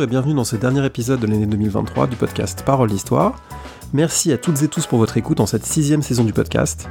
[0.00, 3.42] Et bienvenue dans ce dernier épisode de l'année 2023 du podcast Parole d'Histoire.
[3.92, 6.88] Merci à toutes et tous pour votre écoute en cette sixième saison du podcast.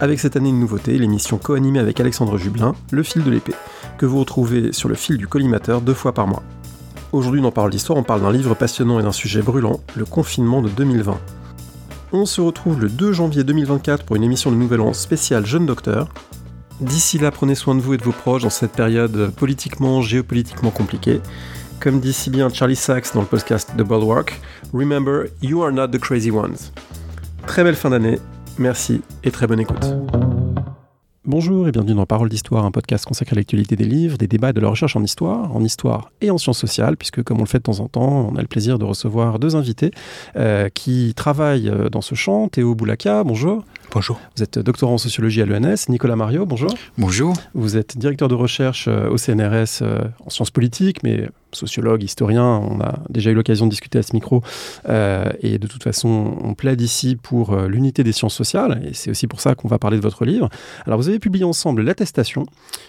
[0.00, 3.52] Avec cette année une nouveauté, l'émission co-animée avec Alexandre Jublin, Le fil de l'épée,
[3.98, 6.42] que vous retrouvez sur le fil du collimateur deux fois par mois.
[7.12, 10.62] Aujourd'hui dans Parole d'Histoire, on parle d'un livre passionnant et d'un sujet brûlant, le confinement
[10.62, 11.18] de 2020.
[12.12, 15.66] On se retrouve le 2 janvier 2024 pour une émission de Nouvel An spéciale Jeune
[15.66, 16.08] Docteur.
[16.80, 20.70] D'ici là, prenez soin de vous et de vos proches dans cette période politiquement, géopolitiquement
[20.70, 21.20] compliquée.
[21.80, 24.40] Comme dit si bien Charlie Sachs dans le podcast The Bulwark,
[24.72, 26.72] Remember, you are not the crazy ones.
[27.46, 28.18] Très belle fin d'année,
[28.58, 29.86] merci et très bonne écoute.
[31.28, 34.50] Bonjour et bienvenue dans Parole d'Histoire, un podcast consacré à l'actualité des livres, des débats
[34.50, 37.42] et de la recherche en histoire, en histoire et en sciences sociales, puisque comme on
[37.42, 39.90] le fait de temps en temps, on a le plaisir de recevoir deux invités
[40.36, 42.48] euh, qui travaillent euh, dans ce champ.
[42.48, 43.64] Théo Boulaka, bonjour.
[43.92, 44.20] Bonjour.
[44.36, 45.88] Vous êtes doctorant en sociologie à l'ENS.
[45.88, 46.72] Nicolas Mario, bonjour.
[46.96, 47.34] Bonjour.
[47.54, 49.82] Vous êtes directeur de recherche euh, au CNRS
[50.24, 54.12] en sciences politiques, mais sociologue, historien, on a déjà eu l'occasion de discuter à ce
[54.12, 54.42] micro,
[54.88, 58.94] euh, et de toute façon, on plaide ici pour euh, l'unité des sciences sociales, et
[58.94, 60.48] c'est aussi pour ça qu'on va parler de votre livre.
[60.86, 62.46] Alors, vous avez publié ensemble L'attestation,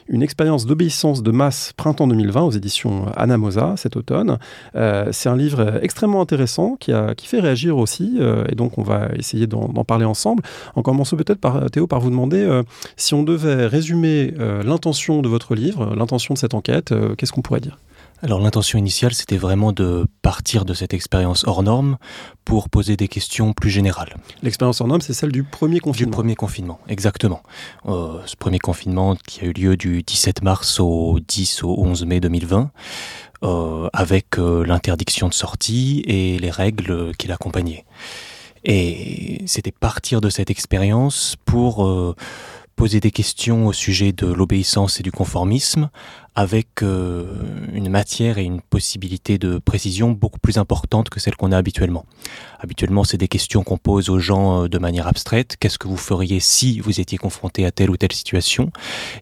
[0.08, 4.38] une expérience d'obéissance de masse printemps 2020 aux éditions Anamosa cet automne.
[4.76, 6.92] Euh, c'est un livre extrêmement intéressant qui,
[7.28, 10.44] fait réagir aussi, et donc on va essayer d'en parler ensemble.
[10.76, 12.62] En commençant peut-être par Théo par vous demander
[12.96, 17.60] si on devait résumer l'intention de votre livre, l'intention de cette enquête, qu'est-ce qu'on pourrait
[17.60, 17.78] dire?
[18.24, 21.98] Alors l'intention initiale, c'était vraiment de partir de cette expérience hors norme
[22.46, 24.16] pour poser des questions plus générales.
[24.42, 26.10] L'expérience hors norme, c'est celle du premier confinement.
[26.10, 27.44] Du premier confinement, exactement.
[27.86, 32.06] Euh, ce premier confinement qui a eu lieu du 17 mars au 10 au 11
[32.06, 32.72] mai 2020,
[33.44, 37.86] euh, avec euh, l'interdiction de sortie et les règles qui l'accompagnaient.
[38.64, 42.16] Et c'était partir de cette expérience pour
[42.78, 45.90] poser des questions au sujet de l'obéissance et du conformisme
[46.38, 47.26] avec euh,
[47.74, 52.06] une matière et une possibilité de précision beaucoup plus importante que celle qu'on a habituellement.
[52.60, 55.58] Habituellement, c'est des questions qu'on pose aux gens euh, de manière abstraite.
[55.60, 58.70] Qu'est-ce que vous feriez si vous étiez confronté à telle ou telle situation?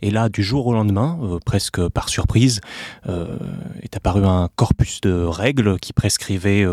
[0.02, 2.60] Et là, du jour au lendemain, euh, presque par surprise,
[3.08, 6.66] est apparu un corpus de règles qui prescrivait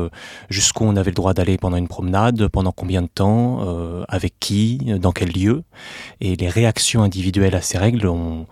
[0.48, 3.60] jusqu'où on avait le droit d'aller pendant une promenade, pendant combien de temps,
[4.08, 5.62] avec qui, dans quel lieu.
[6.20, 8.46] Et les réactions individuelles à ces règles ont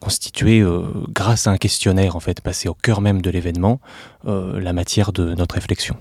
[0.00, 0.82] constitué euh,
[1.12, 3.80] grâce à un questionnaire en fait passé au cœur même de l'événement
[4.26, 5.96] euh, la matière de notre réflexion.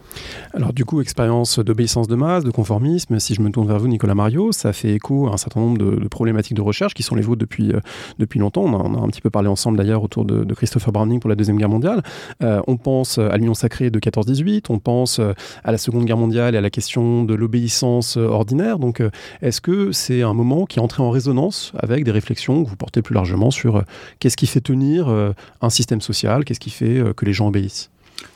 [0.53, 3.87] Alors du coup, expérience d'obéissance de masse, de conformisme, si je me tourne vers vous
[3.87, 7.15] Nicolas Mario, ça fait écho à un certain nombre de, problématiques de recherche qui sont
[7.15, 7.79] les vôtres depuis, euh,
[8.17, 8.63] depuis longtemps.
[8.63, 11.35] On, en a un petit peu parlé ensemble d'ailleurs autour de, Christopher Browning pour la
[11.35, 12.01] Deuxième Guerre mondiale.
[12.41, 16.57] on pense à l'Union sacrée de 14-18, on pense à la Seconde Guerre mondiale et
[16.57, 18.79] à la question de l'obéissance ordinaire.
[18.79, 19.03] Donc
[19.43, 22.75] est-ce que c'est un moment qui est entré en résonance avec des réflexions que vous
[22.75, 23.83] portez plus largement sur
[24.19, 26.45] Qu'est-ce qui fait tenir euh, un système social?
[26.45, 27.89] Qu'est-ce qui fait euh, que les gens obéissent?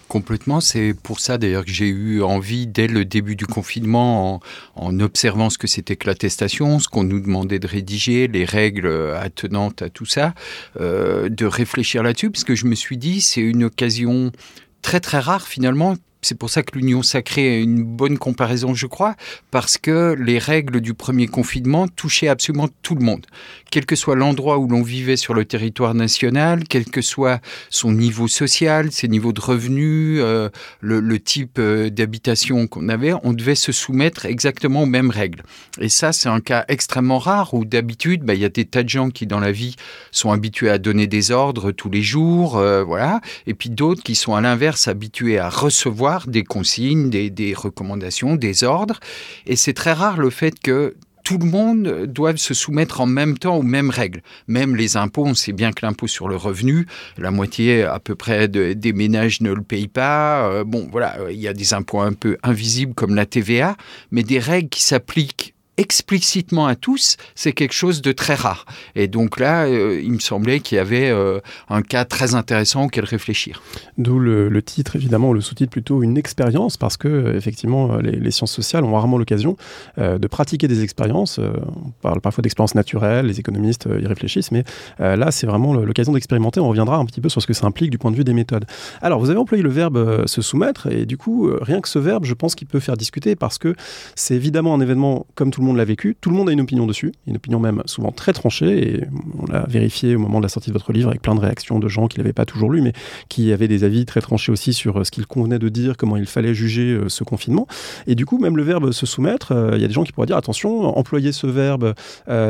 [0.07, 4.41] Complètement, c'est pour ça d'ailleurs que j'ai eu envie dès le début du confinement,
[4.75, 9.15] en, observant ce que c'était que l'attestation, ce qu'on nous demandait de rédiger, les règles
[9.15, 10.33] attenantes à tout ça,
[10.81, 14.33] euh, de réfléchir là-dessus, parce que je me suis dit c'est une occasion
[14.81, 18.85] très très rare finalement c'est pour ça que l'union sacrée est une bonne comparaison, je
[18.85, 19.15] crois,
[19.49, 23.25] parce que les règles du premier confinement touchaient absolument tout le monde.
[23.71, 27.91] Quel que soit l'endroit où l'on vivait sur le territoire national, quel que soit son
[27.91, 30.49] niveau social, ses niveaux de revenus, euh,
[30.81, 35.43] le, type euh, d'habitation qu'on avait, on devait se soumettre exactement aux mêmes règles.
[35.79, 38.83] Et ça, c'est un cas extrêmement rare où d'habitude, bah, il y a des tas
[38.83, 39.75] de gens qui dans la vie
[40.11, 44.15] sont habitués à donner des ordres tous les jours, euh, voilà, et puis d'autres qui
[44.15, 48.99] sont à l'inverse habitués à recevoir des consignes, des, recommandations, des ordres.
[49.45, 53.37] Et c'est très rare le fait que tout le monde doit se soumettre en même
[53.37, 54.21] temps aux mêmes règles.
[54.47, 58.15] Même les impôts, on sait bien que l'impôt sur le revenu, la moitié à peu
[58.15, 60.49] près des ménages ne le payent pas.
[60.49, 63.77] Euh, bon, voilà, il y a des impôts un peu invisibles comme la TVA,
[64.09, 68.65] mais des règles qui s'appliquent explicitement à tous, c'est quelque chose de très rare.
[68.93, 71.39] Et donc là, euh, il me semblait qu'il y avait euh,
[71.69, 73.63] un cas très intéressant auquel réfléchir.
[73.97, 78.51] D'où le, titre, évidemment, le sous-titre plutôt une expérience, parce que euh, effectivement, les, sciences
[78.51, 79.57] sociales ont rarement l'occasion
[79.97, 81.39] de pratiquer des expériences.
[81.39, 84.63] on parle parfois d'expériences naturelles, les économistes y réfléchissent, mais
[84.99, 86.61] là, c'est vraiment l'occasion d'expérimenter.
[86.61, 88.33] On reviendra un petit peu sur ce que ça implique du point de vue des
[88.33, 88.65] méthodes.
[89.01, 92.23] Alors, vous avez employé le verbe se soumettre, et du coup, rien que ce verbe,
[92.23, 93.75] je pense qu'il peut faire discuter, parce que
[94.15, 96.51] c'est évidemment un événement, comme tout le monde monde l'a vécu, tout le monde a
[96.51, 99.03] une opinion dessus, une opinion même souvent très tranchée, et
[99.39, 101.79] on l'a vérifié au moment de la sortie de votre livre avec plein de réactions
[101.79, 102.93] de gens qui l'avaient pas toujours lu, mais
[103.29, 106.17] qui avaient des avis très tranchés aussi sur euh, ce qu'il convenait de dire, comment
[106.17, 107.67] il fallait juger euh, ce confinement.
[108.07, 110.11] Et du coup, même le verbe se soumettre, euh, il y a des gens qui
[110.11, 111.93] pourraient dire attention, employer ce verbe,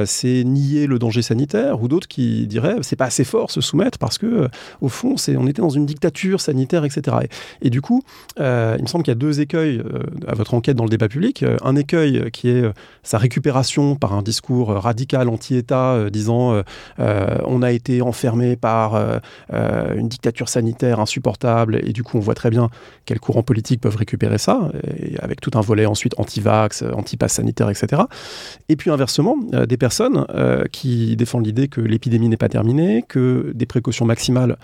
[0.06, 3.98] c'est nier le danger sanitaire, ou d'autres qui diraient c'est pas assez fort se soumettre
[3.98, 4.48] parce que
[4.82, 7.18] au fond, c'est on était dans une dictature sanitaire, etc.
[7.62, 8.04] Et, du coup,
[8.38, 9.82] il me semble qu'il y a deux écueils
[10.28, 11.44] à votre enquête dans le débat public.
[11.64, 12.64] un écueil qui est
[13.12, 16.64] sa récupération par un discours radical anti-État, disant
[16.98, 19.20] on a été enfermé par
[19.52, 22.70] une dictature sanitaire insupportable, et du coup, on voit très bien
[23.06, 24.72] quels courants politiques peuvent récupérer ça,
[25.20, 28.04] avec tout un volet ensuite anti-vax, anti-pass sanitaire, etc.
[28.70, 33.04] Et puis inversement, euh, des personnes euh, qui défendent l'idée que l'épidémie n'est pas terminée,
[33.08, 34.58] que des précautions maximales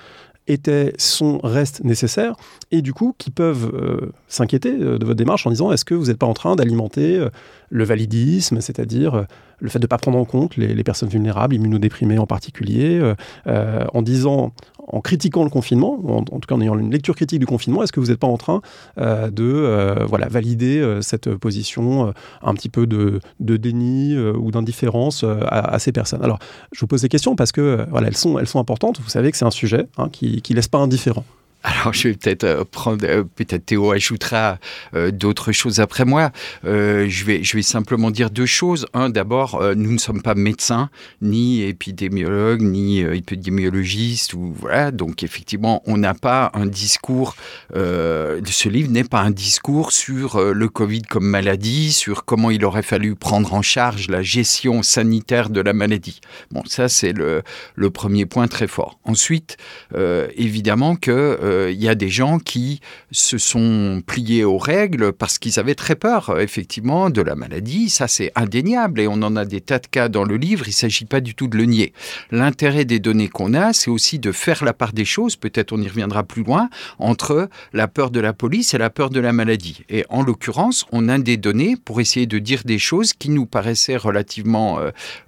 [0.48, 2.36] étaient, sont, restent nécessaires,
[2.72, 6.08] et du coup qui peuvent euh, s'inquiéter de votre démarche en disant est-ce que vous
[6.08, 7.26] n'êtes pas en train d'alimenter
[7.70, 9.26] le validisme, c'est-à-dire
[9.60, 13.14] le fait de ne pas prendre en compte les, personnes vulnérables, immunodéprimées en particulier,
[13.46, 14.54] en disant
[14.88, 17.92] en critiquant le confinement, en, tout cas en ayant une lecture critique du confinement, est-ce
[17.92, 18.62] que vous n'êtes pas en train
[18.98, 25.26] euh, de euh, voilà, valider euh, cette position un petit peu de, déni ou d'indifférence
[25.48, 26.24] à, ces personnes?
[26.24, 26.40] Alors,
[26.72, 29.00] je vous pose ces questions parce que voilà, elles, sont, elles sont importantes.
[29.02, 31.26] Vous savez que c'est un sujet hein, qui ne laisse pas indifférent.
[31.68, 34.58] Alors, je vais peut-être euh, prendre, euh, peut-être Théo ajoutera
[34.96, 36.32] euh, d'autres choses après moi.
[36.64, 38.88] je, vais, je vais simplement dire deux choses.
[38.94, 40.90] Un, d'abord, nous ne sommes pas médecins,
[41.22, 44.92] ni épidémiologues, ni épidémiologistes, ou voilà.
[44.92, 47.36] Donc, effectivement, on n'a pas un discours.
[47.74, 52.82] ce livre n'est pas un discours sur le Covid comme maladie, sur comment il aurait
[52.82, 56.22] fallu prendre en charge la gestion sanitaire de la maladie.
[56.52, 57.44] Bon, ça, c'est le,
[57.76, 59.00] le premier point très fort.
[59.04, 59.58] Ensuite,
[59.94, 61.18] évidemment que
[61.57, 62.80] euh, il y a des gens qui
[63.12, 67.90] se sont pliés aux règles parce qu'ils avaient très peur, euh, effectivement, de la maladie.
[67.90, 70.66] Ça, c'est indéniable et on en a des tas de cas dans le livre.
[70.68, 71.94] Il ne s'agit pas du tout de le nier.
[72.32, 75.82] L'intérêt des données qu'on a, c'est aussi de faire la part des choses, peut-être on
[75.82, 76.70] y reviendra plus loin,
[77.00, 79.84] entre la peur de la police et la peur de la maladie.
[79.90, 83.46] Et en l'occurrence, on a des données pour essayer de dire des choses qui nous
[83.46, 84.80] paraissaient relativement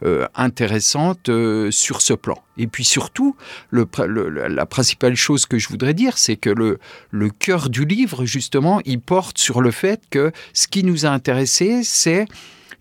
[0.04, 1.30] euh, intéressantes
[1.72, 2.38] sur ce plan.
[2.60, 3.36] Et puis surtout,
[3.72, 6.78] la principale chose que je voudrais dire, c'est que le,
[7.10, 11.10] le cœur du livre, justement, il porte sur le fait que ce qui nous a
[11.10, 12.26] intéressés, c'est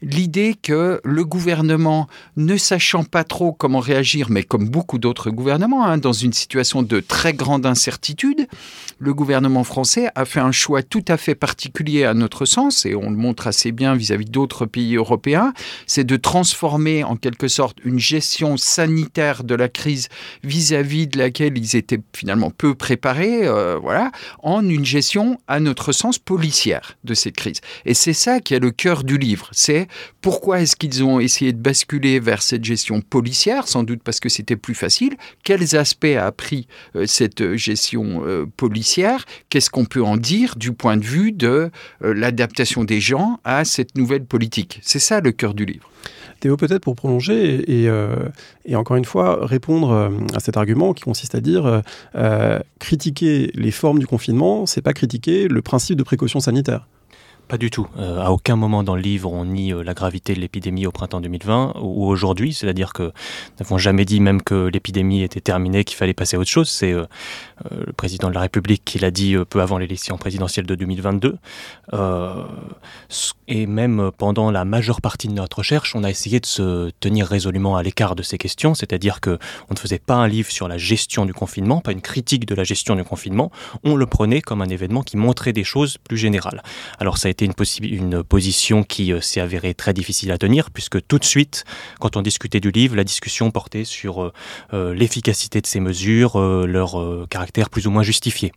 [0.02, 5.84] l'idée que le gouvernement, ne sachant pas trop comment réagir, mais comme beaucoup d'autres gouvernements,
[5.84, 8.46] hein, dans une situation de très grande incertitude,
[8.98, 12.94] le gouvernement français a fait un choix tout à fait particulier à notre sens, et
[12.94, 15.52] on le montre assez bien vis-à-vis d'autres pays européens,
[15.86, 20.08] c'est de transformer en quelque sorte une gestion sanitaire de la crise
[20.44, 24.10] vis-à-vis de laquelle ils étaient finalement peu préparés, euh, voilà,
[24.42, 27.60] en une gestion à notre sens policière de cette crise.
[27.84, 29.87] Et c'est ça qui est le cœur du livre, c'est
[30.20, 34.28] pourquoi est-ce qu'ils ont essayé de basculer vers cette gestion policière Sans doute parce que
[34.28, 35.16] c'était plus facile?
[35.44, 39.24] Quels aspects a pris euh, cette gestion euh, policière?
[39.50, 41.70] Qu'est-ce qu'on peut en dire du point de vue de
[42.02, 44.80] euh, l'adaptation des gens à cette nouvelle politique?
[44.82, 45.90] C'est ça le cœur du livre.
[46.40, 47.90] Théo, peut-être pour prolonger et,
[48.64, 51.82] et, encore une fois répondre à cet argument qui consiste à dire
[52.78, 56.86] critiquer les formes du confinement, c'est pas critiquer le principe de précaution sanitaire.
[57.48, 57.86] Pas du tout.
[57.96, 60.92] Euh, à aucun moment dans le livre on nie euh, la gravité de l'épidémie au
[60.92, 62.52] printemps 2020 ou aujourd'hui.
[62.52, 63.10] C'est-à-dire que nous
[63.60, 66.68] n'avons jamais dit même que l'épidémie était terminée, qu'il fallait passer à autre chose.
[66.68, 67.06] C'est euh,
[67.70, 71.38] le président de la République qui l'a dit peu avant l'élection présidentielle de 2022.
[73.48, 77.26] et même pendant la majeure partie de notre recherche, on a essayé de se tenir
[77.26, 78.74] résolument à l'écart de ces questions.
[78.74, 79.38] C'est-à-dire que
[79.70, 82.54] on ne faisait pas un livre sur la gestion du confinement, pas une critique de
[82.54, 83.50] la gestion du confinement.
[83.84, 86.62] On le prenait comme un événement qui montrait des choses plus générales.
[86.98, 91.18] Alors ça une, une position qui euh, s'est avérée très difficile à tenir, puisque tout
[91.18, 91.64] de suite,
[92.00, 94.32] quand on discutait du livre, la discussion portait sur euh,
[94.72, 96.96] euh, l'efficacité de ces mesures, leur
[97.28, 98.52] caractère plus ou moins justifié.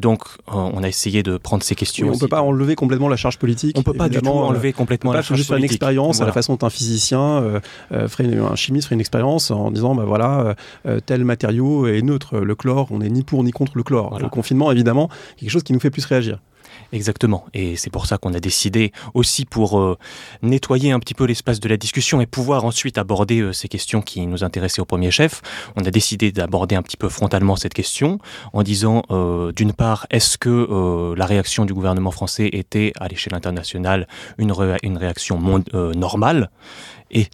[0.00, 2.08] Donc, on a essayé de prendre ces questions.
[2.08, 3.76] on ne peut pas enlever complètement la charge politique.
[3.76, 5.48] On ne peut pas du tout enlever complètement la charge politique.
[5.48, 9.50] juste une expérience, à la façon dont un physicien, ferait un chimiste ferait une expérience
[9.50, 10.54] en disant, bah voilà,
[11.06, 12.38] tel matériau est neutre.
[12.38, 14.18] Le chlore, on n'est ni pour ni contre le chlore.
[14.18, 16.38] Le confinement, évidemment, quelque chose qui nous fait plus réagir.
[16.96, 17.44] Exactement.
[17.52, 19.98] Et c'est pour ça qu'on a décidé aussi pour euh,
[20.40, 24.00] nettoyer un petit peu l'espace de la discussion et pouvoir ensuite aborder euh, ces questions
[24.00, 25.42] qui nous intéressaient au premier chef.
[25.76, 28.18] On a décidé d'aborder un petit peu frontalement cette question
[28.54, 33.34] en disant euh, d'une part, est-ce que la réaction du gouvernement français était à l'échelle
[33.34, 35.38] internationale une, réaction
[35.94, 36.50] normale?
[37.10, 37.26] Et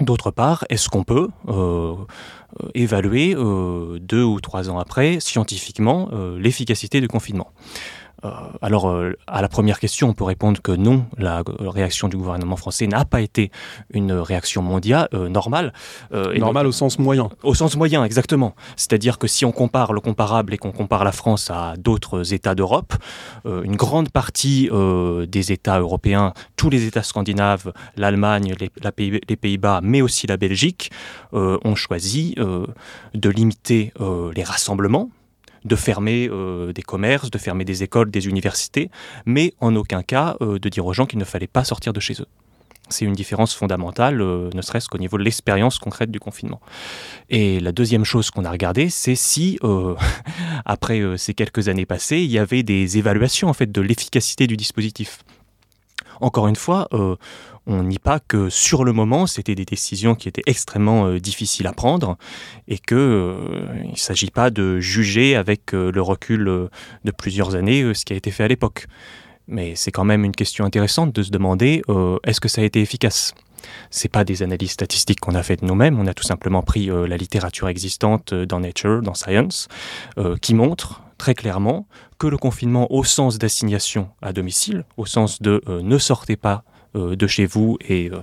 [0.00, 1.28] D'autre part, est-ce qu'on peut
[2.74, 6.08] évaluer deux ou trois ans après scientifiquement
[6.38, 7.52] l'efficacité du confinement?
[8.60, 12.56] Alors, euh, à la première question, on peut répondre que non, la réaction du gouvernement
[12.56, 13.50] français n'a pas été
[13.92, 15.72] une réaction mondiale euh, normale.
[16.10, 17.30] normale au sens moyen.
[17.42, 18.54] Au sens moyen, exactement.
[18.76, 22.54] C'est-à-dire que si on compare le comparable et qu'on compare la France à d'autres États
[22.54, 22.94] d'Europe,
[23.44, 24.68] une grande partie
[25.28, 28.70] des États européens, tous les États scandinaves, l'Allemagne, les,
[29.28, 30.90] les Pays-Bas, mais aussi la Belgique,
[31.32, 32.34] ont choisi
[33.14, 33.92] de limiter
[34.34, 35.10] les rassemblements
[35.64, 38.90] de fermer euh, des commerces, de fermer des écoles, des universités,
[39.26, 42.00] mais en aucun cas euh, de dire aux gens qu'il ne fallait pas sortir de
[42.00, 42.26] chez eux.
[42.88, 46.60] C'est une différence fondamentale, euh, ne serait-ce qu'au niveau de l'expérience concrète du confinement.
[47.28, 49.58] Et la deuxième chose qu'on a regardé, c'est si,
[50.64, 54.56] après ces quelques années passées, il y avait des évaluations en fait de l'efficacité du
[54.56, 55.20] dispositif.
[56.20, 56.88] Encore une fois,
[57.66, 61.66] on nie pas que sur le moment, c'était des décisions qui étaient extrêmement euh, difficiles
[61.66, 62.16] à prendre
[62.68, 66.44] et qu'il euh, ne s'agit pas de juger avec euh, le recul
[67.04, 68.86] de plusieurs années ce qui a été fait à l'époque.
[69.46, 71.82] Mais c'est quand même une question intéressante de se demander
[72.24, 73.34] est-ce que ça a été efficace?
[73.90, 77.16] C'est pas des analyses statistiques qu'on a faites nous-mêmes, on a tout simplement pris la
[77.16, 79.66] littérature existante dans Nature, dans Science,
[80.40, 81.88] qui montre très clairement
[82.18, 86.62] que le confinement au sens d'assignation à domicile, au sens de ne sortez pas
[86.96, 88.16] euh, de chez vous et euh,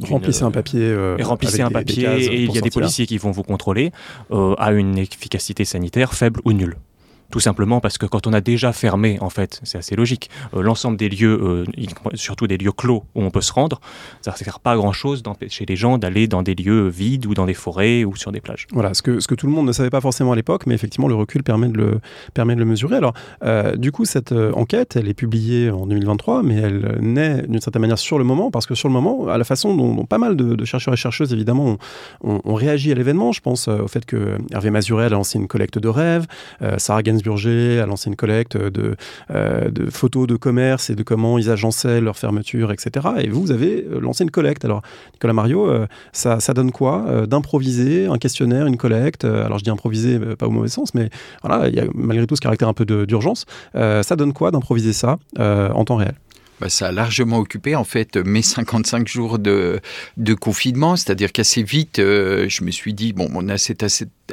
[0.00, 3.18] remplissez un papier euh, et remplissez un papier et il y a des policiers qui
[3.18, 3.92] vont vous contrôler
[4.30, 6.76] a une efficacité sanitaire faible ou nulle
[7.30, 10.62] tout simplement parce que quand on a déjà fermé, en fait, c'est assez logique, euh,
[10.62, 11.64] l'ensemble des lieux, euh,
[12.14, 13.80] surtout des lieux clos où on peut se rendre,
[14.22, 17.34] ça ne sert pas à grand-chose d'empêcher les gens d'aller dans des lieux vides ou
[17.34, 18.66] dans des forêts ou sur des plages.
[18.72, 20.74] Voilà, ce que, ce que tout le monde ne savait pas forcément à l'époque, mais
[20.74, 22.00] effectivement, le recul permet de le,
[22.34, 22.96] permet de le mesurer.
[22.96, 23.14] Alors,
[23.44, 27.82] euh, du coup, cette enquête, elle est publiée en 2023, mais elle naît d'une certaine
[27.82, 30.36] manière sur le moment, parce que sur le moment, à la façon dont, pas mal
[30.36, 31.76] de, chercheurs et chercheuses, évidemment,
[32.22, 35.78] ont, réagi à l'événement, je pense au fait que Hervé Mazurel a lancé une collecte
[35.78, 36.26] de rêves,
[36.78, 38.96] Sarah Gainsburger a lancé une collecte de,
[39.30, 43.06] euh, de photos de commerce et de comment ils agençaient leur fermeture, etc.
[43.18, 44.64] Et vous, vous avez euh, lancé une collecte.
[44.64, 44.82] Alors,
[45.14, 49.70] Nicolas Mario, euh, ça, ça, donne quoi D'improviser un questionnaire, une collecte Alors, je dis
[49.70, 51.10] improviser, pas au mauvais sens, mais
[51.42, 53.46] voilà, il y a malgré tout ce caractère un peu d'urgence.
[53.74, 56.14] ça donne quoi d'improviser ça en temps réel?
[56.60, 59.80] Bah, ça a largement occupé en fait mes 55 jours de,
[60.16, 63.82] de confinement, c'est-à-dire qu'assez vite, je me suis dit, bon, on a cette,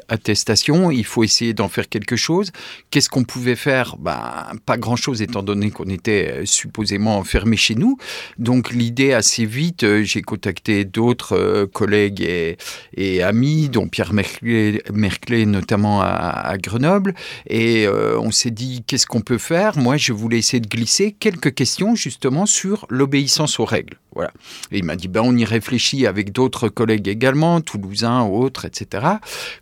[0.08, 2.52] attestation, il faut essayer d'en faire quelque chose.
[2.90, 3.96] Qu'est-ce qu'on pouvait faire?
[3.98, 7.98] Ben, Pas grand-chose étant donné qu'on était euh, supposément enfermé chez nous.
[8.38, 15.46] Donc l'idée assez vite, euh, j'ai contacté d'autres euh, collègues et, amis, dont Pierre Merclé,
[15.46, 17.14] notamment à, Grenoble,
[17.48, 19.78] et on s'est dit qu'est-ce qu'on peut faire?
[19.78, 22.13] Moi, je voulais essayer de glisser quelques questions justement
[22.46, 23.98] sur l'obéissance aux règles.
[24.16, 24.32] Voilà.
[24.72, 29.06] Et il m'a dit, ben, on y réfléchit avec d'autres collègues également, toulousains, autres, etc.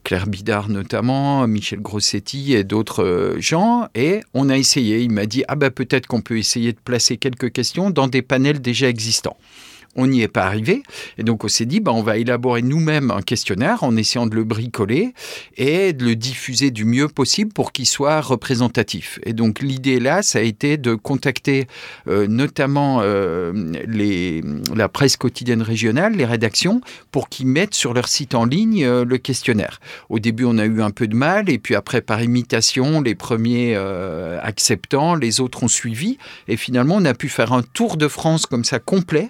[0.04, 3.88] Claire Bidard notamment, Michel Grossetti et d'autres euh, gens.
[3.96, 5.02] Et on a essayé.
[5.02, 8.22] Il m'a dit, ah ben, peut-être qu'on peut essayer de placer quelques questions dans des
[8.22, 9.38] panels déjà existants
[9.96, 10.84] on n'y est pas arrivé.
[11.18, 14.36] Et donc on s'est dit, bah, on va élaborer nous-mêmes un questionnaire en essayant de
[14.36, 15.14] le bricoler
[15.58, 19.20] et de le diffuser du mieux possible pour qu'il soit représentatif.
[19.24, 21.68] Et donc l'idée là, ça a été de contacter
[22.08, 23.52] euh, notamment euh,
[24.76, 26.82] la presse quotidienne régionale, les rédactions,
[27.12, 29.80] pour qu'ils mettent sur leur site en ligne euh, le questionnaire.
[30.10, 33.16] Au début, on a eu un peu de mal, et puis après, par imitation, les
[33.16, 33.76] premiers
[34.42, 36.18] acceptant, les autres ont suivi.
[36.48, 39.30] Et finalement, on a pu faire un tour de France comme ça complet.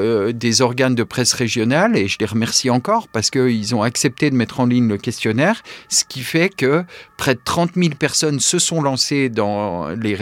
[0.00, 4.30] Euh, des organes de presse régionale, et je les remercie encore parce qu'ils ont accepté
[4.30, 6.84] de mettre en ligne le questionnaire, ce qui fait que
[7.16, 10.16] près de 30 000 personnes se sont lancées dans les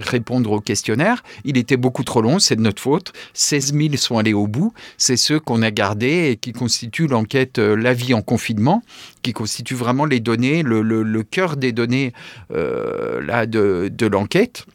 [0.00, 1.22] répondre au questionnaire.
[1.44, 3.12] Il était beaucoup trop long, c'est de notre faute.
[3.34, 4.72] 16 000 sont allés au bout.
[4.96, 8.82] C'est ceux qu'on a gardés et qui constituent l'enquête euh, La vie en confinement,
[9.22, 12.12] qui constitue vraiment les données, le, cœur des données
[12.52, 14.66] euh, là, de, de l'enquête.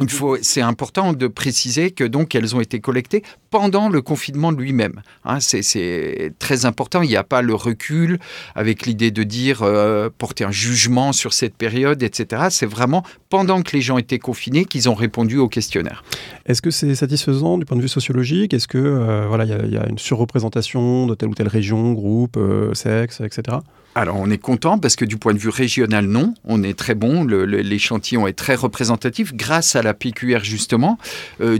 [0.00, 4.50] Il faut, c'est important de préciser que donc elles ont été collectées pendant le confinement
[4.50, 5.02] lui-même.
[5.24, 7.02] Hein, c'est très important.
[7.02, 8.18] Il n'y a pas le recul
[8.54, 12.46] avec l'idée de dire euh, porter un jugement sur cette période, etc.
[12.48, 16.02] C'est vraiment pendant que les gens étaient confinés qu'ils ont répondu au questionnaire.
[16.46, 18.54] Est-ce que c'est satisfaisant du point de vue sociologique?
[18.54, 22.38] Est-ce que euh, voilà, il y, a une surreprésentation de telle ou telle région, groupe,
[22.38, 23.58] euh, sexe, etc.
[23.94, 26.94] Alors on est content parce que du point de vue régional, non, on est très
[26.94, 30.96] bon, l'échantillon est très représentatif grâce à la PQR justement.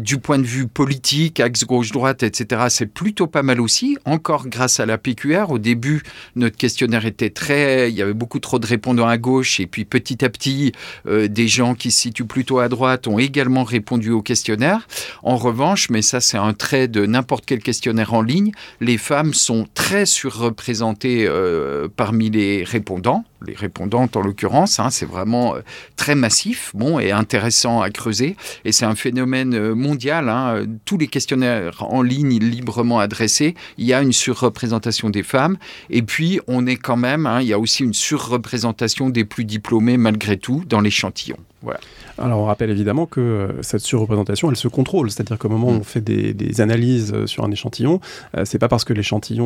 [0.00, 4.78] Du point de vue politique, axe gauche-droite, etc., c'est plutôt pas mal aussi, encore grâce
[4.78, 5.50] à la PQR.
[5.50, 6.04] Au début,
[6.36, 7.90] notre questionnaire était très...
[7.90, 10.72] Il y avait beaucoup trop de répondants à gauche et puis petit à petit,
[11.08, 14.86] euh, des gens qui se situent plutôt à droite ont également répondu au questionnaire.
[15.24, 19.34] En revanche, mais ça c'est un trait de n'importe quel questionnaire en ligne, les femmes
[19.34, 24.80] sont très surreprésentées euh, parmi les répondants les répondantes en l'occurrence.
[24.80, 25.54] Hein, c'est vraiment
[25.96, 28.36] très massif, bon et intéressant à creuser.
[28.64, 30.28] Et c'est un phénomène mondial.
[30.28, 35.56] Hein, tous les questionnaires en ligne librement adressés, il y a une surreprésentation des femmes.
[35.90, 39.44] Et puis on est quand même, hein, il y a aussi une surreprésentation des plus
[39.44, 41.36] diplômés malgré tout dans l'échantillon.
[41.62, 41.78] Voilà.
[42.18, 45.72] Alors on rappelle évidemment que euh, cette surreprésentation, elle se contrôle, c'est-à-dire qu'au moment où
[45.72, 45.78] mm.
[45.78, 48.00] on fait des, analyses euh, sur un échantillon,
[48.36, 49.42] euh, c'est pas parce que l'échantillon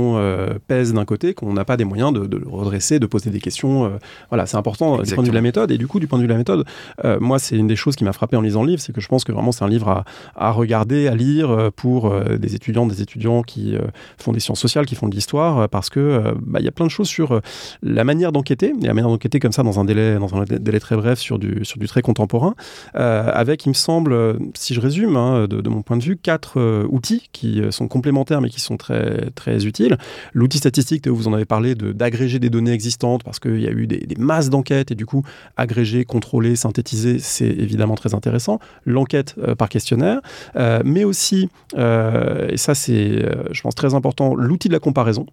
[0.67, 3.86] pèse d'un côté qu'on n'a pas des moyens de, le redresser, de poser des questions.
[4.31, 5.71] Voilà, c'est important du point de vue de la méthode.
[5.71, 6.65] Et du coup, du point de vue de la méthode,
[7.21, 9.09] moi, c'est une des choses qui m'a frappé en lisant le livre, c'est que je
[9.09, 13.43] pense que vraiment c'est un livre à, regarder, à lire pour des étudiants, des étudiants
[13.43, 13.77] qui
[14.19, 16.87] font des sciences sociales, qui font de l'histoire, parce que bah, il y a plein
[16.87, 17.41] de choses sur
[17.83, 20.81] la manière d'enquêter, et la manière d'enquêter comme ça dans un délai, dans un délai
[20.81, 22.55] très bref sur du, sur du très contemporain.
[22.97, 26.59] Euh, avec, il me semble, si je résume, hein, de, mon point de vue, quatre
[26.61, 29.99] euh, outils qui euh, sont complémentaires mais qui sont très, très utiles.
[30.33, 33.76] L'outil statistique, vous en avez parlé, d'agréger des données existantes parce qu'il y a eu
[33.85, 35.23] des, masses d'enquêtes et du coup,
[35.57, 38.59] agréger, contrôler, synthétiser, c'est évidemment très intéressant.
[38.85, 40.21] L'enquête par questionnaire,
[40.85, 45.27] mais aussi, et ça c'est, je pense, très important, l'outil de la comparaison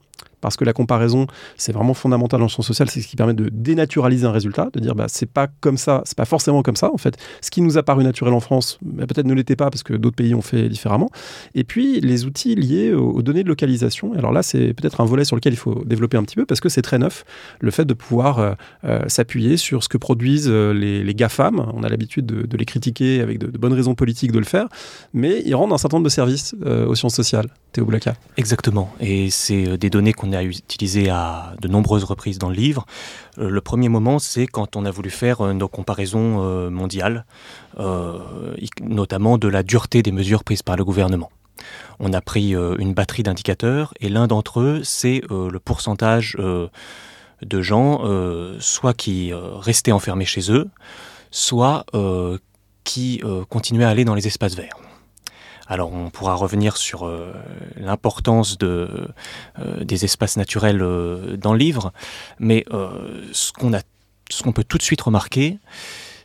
[0.43, 3.33] parce que la comparaison, c'est vraiment fondamental dans le sens social, c'est ce qui permet
[3.33, 6.75] de dénaturaliser un résultat, de dire bah c'est pas comme ça, c'est pas forcément comme
[6.75, 7.17] ça en fait.
[7.41, 9.93] Ce qui nous a paru naturel en France, bah, peut-être ne l'était pas parce que
[9.93, 11.09] d'autres pays ont fait différemment.
[11.55, 14.13] Et puis les outils liés aux, données de localisation.
[14.17, 16.59] Alors là, c'est peut-être un volet sur lequel il faut développer un petit peu parce
[16.59, 17.23] que c'est très neuf,
[17.61, 21.71] le fait de pouvoir euh, euh, s'appuyer sur ce que produisent euh, les, GAFAM.
[21.73, 24.67] On a l'habitude de, les critiquer avec de, bonnes raisons politiques de le faire,
[25.13, 27.47] mais ils rendent un certain nombre de services aux sciences sociales.
[27.71, 28.15] Théo Blaka.
[28.37, 28.93] Exactement.
[28.99, 32.85] Et c'est des données qu'on a utilisé à de nombreuses reprises dans le livre.
[33.37, 37.25] Euh, le premier moment, c'est quand on a voulu faire euh, nos comparaisons euh, mondiales,
[38.81, 41.31] notamment de la dureté des mesures prises par le gouvernement.
[41.99, 48.01] On a pris une batterie d'indicateurs et l'un d'entre eux, c'est le pourcentage de gens,
[48.59, 50.69] soit qui restaient enfermés chez eux,
[51.31, 51.85] soit
[52.83, 54.77] qui continuaient à aller dans les espaces verts.
[55.67, 57.33] Alors on pourra revenir sur euh,
[57.77, 59.07] l'importance euh,
[59.81, 61.93] des espaces naturels euh, dans le livre,
[62.39, 62.65] mais
[63.31, 65.59] ce qu'on peut tout de suite remarquer,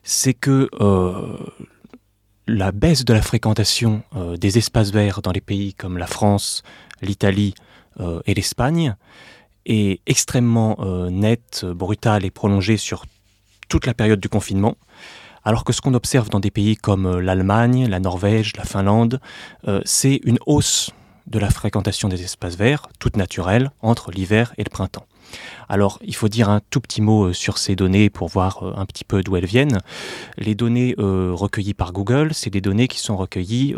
[0.02, 0.68] c'est que
[2.47, 4.02] la baisse de la fréquentation
[4.38, 6.62] des espaces verts dans les pays comme la France,
[7.02, 7.54] l'Italie
[8.25, 8.97] et l'Espagne
[9.66, 10.78] est extrêmement
[11.10, 13.04] nette, brutale et prolongée sur
[13.69, 14.76] toute la période du confinement
[15.44, 19.20] alors que ce qu'on observe dans des pays comme euh, l'Allemagne, la Norvège, la Finlande,
[19.66, 20.90] euh, c'est une hausse
[21.26, 25.06] de la fréquentation des espaces verts, toute naturelle, entre l'hiver et le printemps.
[25.68, 28.86] Alors, il faut dire un tout petit mot euh, sur ces données pour voir un
[28.86, 29.78] petit peu d'où elles viennent.
[30.38, 33.74] Les données recueillies par Google, c'est des données qui sont recueillies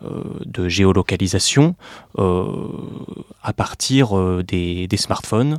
[0.00, 1.76] de géolocalisation
[2.18, 5.58] à partir des, smartphones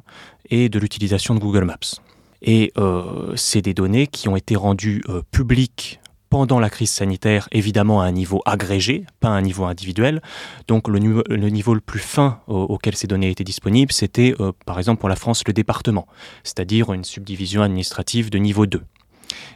[0.50, 2.02] et de l'utilisation de Google Maps.
[2.44, 7.48] Et euh, c'est des données qui ont été rendues euh, publiques pendant la crise sanitaire,
[7.52, 10.22] évidemment à un niveau agrégé, pas à un niveau individuel.
[10.68, 15.00] Donc le, niveau le plus fin auquel ces données étaient disponibles, c'était euh, par exemple
[15.00, 16.08] pour la France le département,
[16.44, 18.82] c'est-à-dire une subdivision administrative de niveau 2.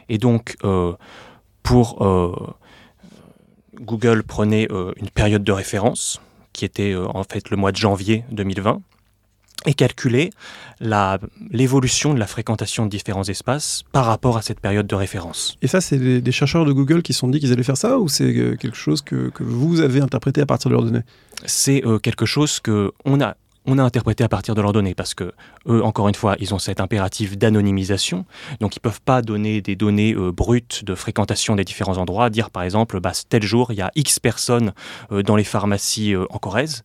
[0.08, 0.56] Et donc
[1.64, 1.98] pour
[3.74, 6.20] Google prenait une période de référence
[6.52, 8.80] qui était en fait le mois de janvier 2020
[9.66, 10.30] et calculer
[11.50, 15.56] l'évolution de la fréquentation de différents espaces par rapport à cette période de référence.
[15.62, 17.98] Et ça, c'est des, chercheurs de Google qui se sont dit qu'ils allaient faire ça
[17.98, 21.02] ou c'est euh, quelque chose que, vous avez interprété à partir de leurs données?
[21.44, 23.36] C'est euh, quelque chose que on a
[23.68, 25.34] on a interprété à partir de leurs données parce que
[25.66, 28.24] eux, encore une fois, ils ont cet impératif d'anonymisation,
[28.60, 32.50] donc ils peuvent pas donner des données euh, brutes de fréquentation des différents endroits, dire
[32.50, 34.72] par exemple, bah, tel jour il y a X personnes
[35.12, 36.82] euh, dans les pharmacies euh, en Corrèze,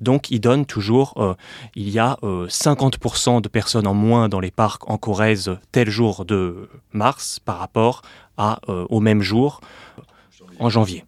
[0.00, 1.36] donc ils donnent toujours,
[1.76, 6.24] il y a 50% de personnes en moins dans les parcs en Corrèze tel jour
[6.24, 8.02] de mars par rapport
[8.36, 9.60] à, au même jour
[10.58, 11.04] en janvier.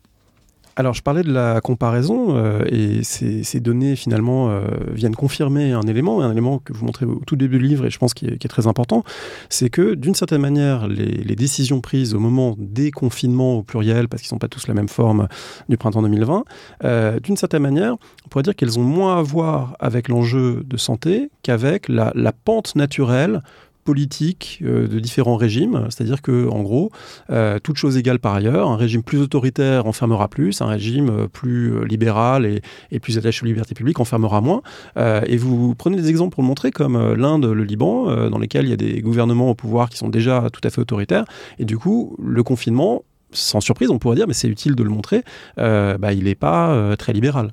[0.78, 4.60] Alors, je parlais de la comparaison euh, et ces, données finalement euh,
[4.92, 7.90] viennent confirmer un élément, un élément que vous montrez au tout début du livre et
[7.90, 9.02] je pense qui est, très important,
[9.48, 14.22] c'est que d'une certaine manière, les, décisions prises au moment des confinements au pluriel, parce
[14.22, 15.28] qu'ils ne sont pas tous la même forme
[15.70, 16.44] du printemps 2020,
[16.84, 17.94] euh, d'une certaine manière,
[18.26, 22.32] on pourrait dire qu'elles ont moins à voir avec l'enjeu de santé qu'avec la, la
[22.32, 23.40] pente naturelle
[23.86, 26.90] politique euh, de différents régimes, c'est-à-dire que en gros,
[27.30, 31.28] euh, toute chose égale par ailleurs, un régime plus autoritaire enfermera plus, un régime euh,
[31.28, 34.62] plus libéral et, plus attaché aux libertés publiques enfermera moins.
[34.96, 38.70] et vous prenez des exemples pour le montrer, comme l'Inde, le Liban, dans lesquels il
[38.70, 41.24] y a des gouvernements au pouvoir qui sont déjà tout à fait autoritaires,
[41.60, 44.90] et du coup, le confinement, sans surprise, on pourrait dire, mais c'est utile de le
[44.90, 45.22] montrer,
[45.56, 47.52] bah, il n'est pas très libéral.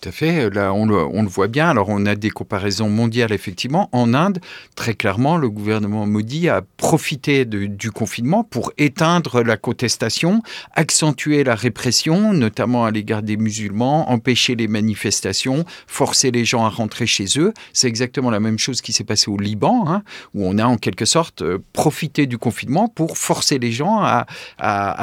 [0.00, 0.48] Tout à fait.
[0.48, 1.68] Là, on le, voit bien.
[1.68, 3.90] Alors, on a des comparaisons mondiales, effectivement.
[3.92, 4.38] En Inde,
[4.74, 11.54] très clairement, le gouvernement Modi a profité du confinement pour éteindre la contestation, accentuer la
[11.54, 17.26] répression, notamment à l'égard des musulmans, empêcher les manifestations, forcer les gens à rentrer chez
[17.36, 17.52] eux.
[17.74, 20.78] C'est exactement la même chose qui s'est passé au Liban, hein, où on a en
[20.78, 24.26] quelque sorte euh, profité du confinement pour forcer les gens à,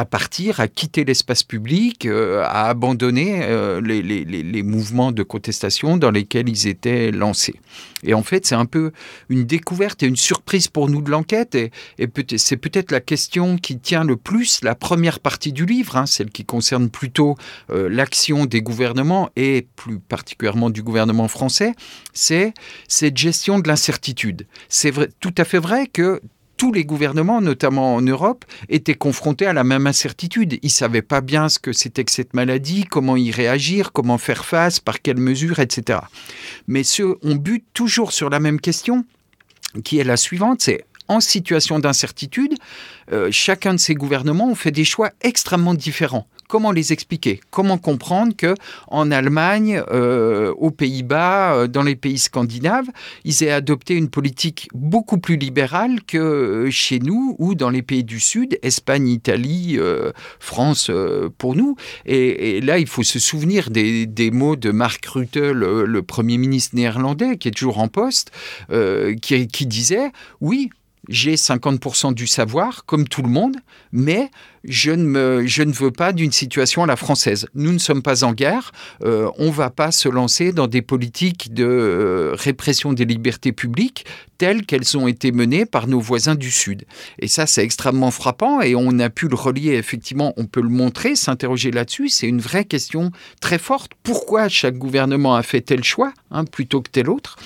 [0.09, 6.49] partir, à quitter l'espace public, euh, à abandonner euh, les mouvements de contestation dans lesquels
[6.49, 7.59] ils étaient lancés.
[8.03, 8.91] Et en fait, c'est un peu
[9.29, 11.55] une découverte et une surprise pour nous de l'enquête.
[11.55, 11.71] Et,
[12.37, 16.29] c'est peut-être la question qui tient le plus la première partie du livre, hein, celle
[16.29, 17.35] qui concerne plutôt
[17.69, 21.73] euh, l'action des gouvernements et plus particulièrement du gouvernement français,
[22.13, 22.53] c'est
[22.87, 24.47] cette gestion de l'incertitude.
[24.69, 26.21] C'est tout à fait vrai que
[26.57, 30.53] tous les gouvernements, notamment en Europe, étaient confrontés à la même incertitude.
[30.61, 34.17] Ils ne savaient pas bien ce que c'était que cette maladie, comment y réagir, comment
[34.17, 35.99] faire face, par quelles mesures, etc.
[36.67, 36.81] Mais
[37.23, 39.05] on bute toujours sur la même question,
[39.83, 42.55] qui est la suivante, c'est en situation d'incertitude,
[43.11, 47.39] euh, chacun de ces gouvernements ont fait des choix extrêmement différents comment les expliquer?
[47.51, 48.55] Comment comprendre que
[48.87, 52.87] en Allemagne, euh, aux Pays-Bas, euh, dans les pays scandinaves,
[53.25, 58.03] ils aient adopté une politique beaucoup plus libérale que chez nous ou dans les pays
[58.03, 59.77] du Sud, Espagne, Italie,
[60.39, 60.89] France
[61.37, 61.75] pour nous?
[62.05, 67.37] Et, là, il faut se souvenir des, mots de Mark Rutte, le, Premier ministre néerlandais,
[67.37, 68.31] qui est toujours en poste,
[69.21, 70.69] qui, qui disait, oui,
[71.09, 73.57] j'ai 50% du savoir, comme tout le monde,
[73.91, 74.29] mais
[74.63, 77.47] je ne, veux pas d'une situation à la française.
[77.55, 78.71] Nous ne sommes pas en guerre,
[79.03, 83.51] euh, on ne va pas se lancer dans des politiques de euh, répression des libertés
[83.51, 84.05] publiques
[84.37, 86.85] telles qu'elles ont été menées par nos voisins du Sud.
[87.19, 90.69] Et ça, c'est extrêmement frappant et on a pu le relier, effectivement, on peut le
[90.69, 92.09] montrer, s'interroger là-dessus.
[92.09, 93.91] C'est une vraie question très forte.
[94.03, 97.37] Pourquoi chaque gouvernement a fait tel choix hein, plutôt que tel autre?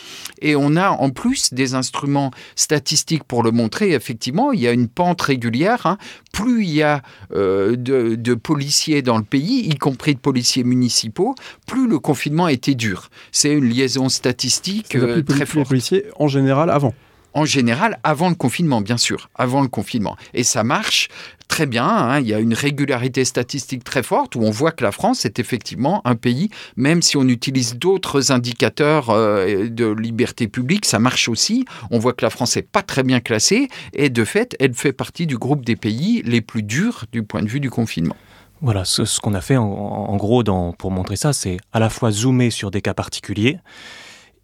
[0.42, 3.92] Et on a en plus des instruments statistiques pour le montrer.
[3.92, 5.86] Effectivement, il y a une pente régulière.
[5.86, 5.98] Hein.
[6.34, 7.01] Plus il y a
[7.34, 11.36] euh, de, policiers dans le pays, y compris de policiers municipaux,
[11.68, 13.10] plus le confinement était dur.
[13.32, 15.68] C'est une liaison statistique euh, très forte.
[15.68, 16.94] policiers en général avant
[17.34, 20.18] en général avant le confinement, bien sûr, avant le confinement.
[20.34, 21.10] Et ça marche
[21.52, 21.86] très bien.
[21.86, 22.20] Hein.
[22.22, 25.38] Il y a une régularité statistique très forte où on voit que la France est
[25.38, 31.28] effectivement un pays, même si on utilise d'autres indicateurs euh, de liberté publique, ça marche
[31.28, 31.66] aussi.
[31.92, 34.94] On voit que la France n'est pas très bien classée et de fait, elle fait
[34.94, 38.16] partie du groupe des pays les plus durs du point de vue du confinement.
[38.62, 40.44] Voilà, ce, qu'on a fait en, gros
[40.78, 43.58] pour montrer ça, c'est à la fois zoomer sur des cas particuliers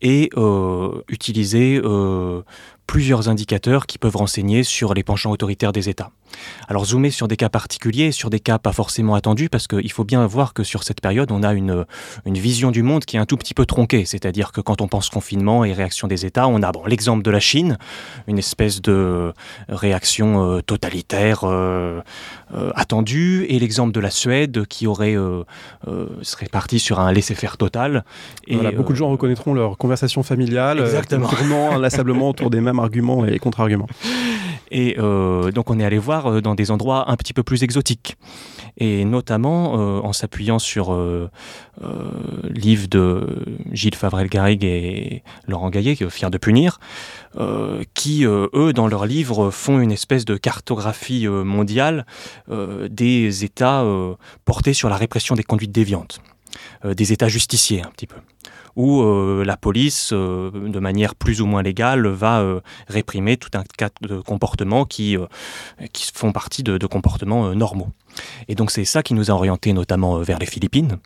[0.02, 2.42] et euh, utiliser euh,
[2.88, 6.12] plusieurs indicateurs qui peuvent renseigner sur les penchants autoritaires des États.
[6.68, 10.04] Alors zoomer sur des cas particuliers, sur des cas pas forcément attendus, parce qu'il faut
[10.04, 11.86] bien voir que sur cette période, on a une,
[12.26, 14.06] une vision du monde qui est un tout petit peu tronquée.
[14.06, 17.32] C'est-à-dire que quand on pense confinement et réaction des États, on a bon, l'exemple de
[17.32, 17.78] la Chine,
[18.28, 19.34] une espèce de
[19.70, 22.02] réaction euh, totalitaire euh,
[22.54, 25.16] euh, attendue, et l'exemple de la Suède qui aurait
[26.22, 28.04] serait parti sur un laisser-faire total.
[28.48, 33.26] Et, voilà, beaucoup de gens reconnaîtront leur conversation familiale, tournant inlassablement autour des mêmes arguments
[33.26, 33.88] et contre-arguments.
[34.72, 37.64] Et euh, donc on est allé voir euh, dans des endroits un petit peu plus
[37.64, 38.18] exotiques.
[38.80, 41.30] Et notamment euh, en s'appuyant sur euh,
[42.44, 46.80] livre de Gilles Favrel-Garrigue et Laurent Gaillet, Fier de punir,
[47.94, 52.06] qui, eux, dans leur livre, font une espèce de cartographie mondiale
[52.50, 53.86] des États
[54.44, 56.20] portés sur la répression des conduites déviantes.
[56.84, 58.18] des États justiciers un petit peu
[58.78, 63.50] où euh, la police, euh, de manière plus ou moins légale, va euh, réprimer tout
[63.56, 65.18] un tas de comportements qui,
[65.92, 67.90] qui font partie de, de comportements normaux.
[68.48, 70.98] Et donc c'est ça qui nous a orientés notamment vers les Philippines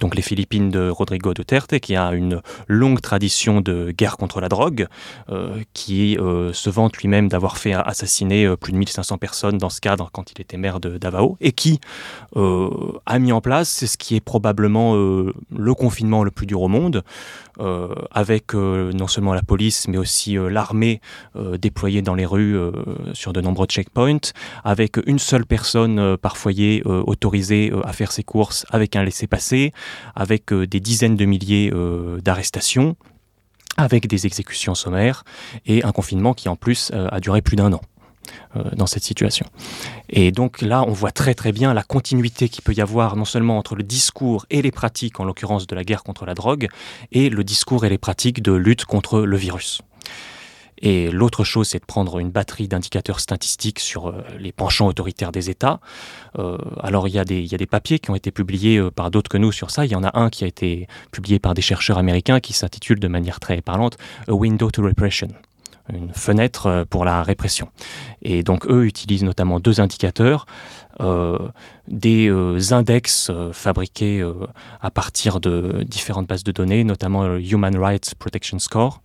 [0.00, 4.48] donc les Philippines de Rodrigo Duterte, qui a une longue tradition de guerre contre la
[4.48, 4.86] drogue,
[5.30, 9.70] euh, qui euh, se vante lui-même d'avoir fait assassiner euh, plus de 1500 personnes dans
[9.70, 11.80] ce cadre quand il était maire de Davao, et qui
[12.34, 17.02] a mis en place ce qui est probablement le confinement le plus dur au monde,
[18.10, 21.00] avec non seulement la police, mais aussi l'armée
[21.58, 22.56] déployée dans les rues
[23.14, 24.32] sur de nombreux checkpoints,
[24.64, 29.55] avec une seule personne par foyer autorisée à faire ses courses avec un laissez-passer
[30.14, 32.96] avec euh, des dizaines de milliers euh, d'arrestations,
[33.76, 35.24] avec des exécutions sommaires
[35.66, 37.80] et un confinement qui en plus euh, a duré plus d'un an
[38.74, 39.46] dans cette situation.
[40.08, 43.24] Et donc là, on voit très très bien la continuité qu'il peut y avoir non
[43.24, 46.66] seulement entre le discours et les pratiques, en l'occurrence de la guerre contre la drogue,
[47.12, 49.82] et le discours et les pratiques de lutte contre le virus.
[50.78, 55.50] Et l'autre chose, c'est de prendre une batterie d'indicateurs statistiques sur les penchants autoritaires des
[55.50, 55.80] États.
[56.82, 59.10] alors, il y, a des, il y, a des, papiers qui ont été publiés par
[59.10, 59.86] d'autres que nous sur ça.
[59.86, 63.00] Il y en a un qui a été publié par des chercheurs américains qui s'intitule
[63.00, 63.96] de manière très parlante
[64.28, 65.28] A Window to Repression
[65.92, 67.68] une fenêtre pour la répression.
[68.22, 70.46] Et donc eux utilisent notamment deux indicateurs.
[71.00, 71.48] Euh,
[71.88, 74.24] des euh, index euh, fabriqués
[74.80, 79.02] à partir de différentes bases de données, notamment le Human Rights Protection Score,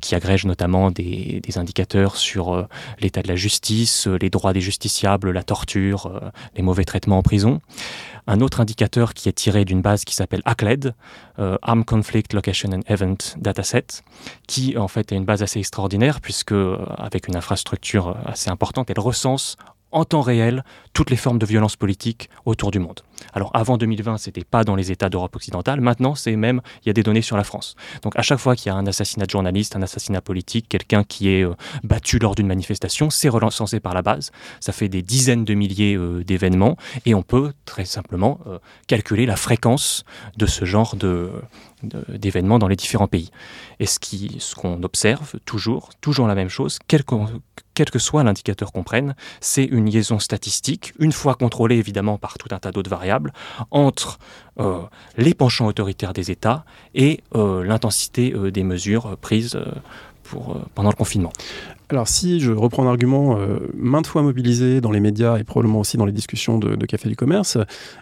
[0.00, 2.66] qui agrège notamment des, indicateurs sur
[2.98, 7.60] l'état de la justice, les droits des justiciables, la torture, les mauvais traitements en prison.
[8.26, 10.94] Un autre indicateur qui est tiré d'une base qui s'appelle ACLED,
[11.38, 13.86] Armed Conflict Location and Event Dataset,
[14.46, 16.54] qui en fait est une base assez extraordinaire puisque
[16.96, 19.56] avec une infrastructure assez importante, elle recense
[19.92, 23.00] en temps réel toutes les formes de violence politique autour du monde.
[23.32, 25.80] Alors avant 2020, c'était pas dans les États d'Europe occidentale.
[25.80, 27.76] Maintenant, c'est même il y a des données sur la France.
[28.02, 31.04] Donc à chaque fois qu'il y a un assassinat de journaliste, un assassinat politique, quelqu'un
[31.04, 34.32] qui est euh, battu lors d'une manifestation, c'est recensé par la base.
[34.60, 39.26] Ça fait des dizaines de milliers euh, d'événements et on peut très simplement euh, calculer
[39.26, 40.04] la fréquence
[40.36, 41.30] de ce genre de
[42.08, 43.30] d'événements dans les différents pays.
[43.80, 48.72] Et ce qu'on ce qu'on observe toujours, toujours la même chose, quel que, soit l'indicateur
[48.72, 52.90] qu'on prenne, c'est une liaison statistique, une fois contrôlée évidemment par tout un tas d'autres
[52.90, 53.32] variables,
[53.70, 54.18] entre
[54.60, 54.80] euh,
[55.16, 59.58] les penchants autoritaires des États et euh, l'intensité euh, des mesures prises
[60.74, 61.32] pendant le confinement.
[61.88, 65.78] Alors si je reprends un argument euh, maintes fois mobilisé dans les médias et probablement
[65.78, 67.58] aussi dans les discussions de, Café du Commerce,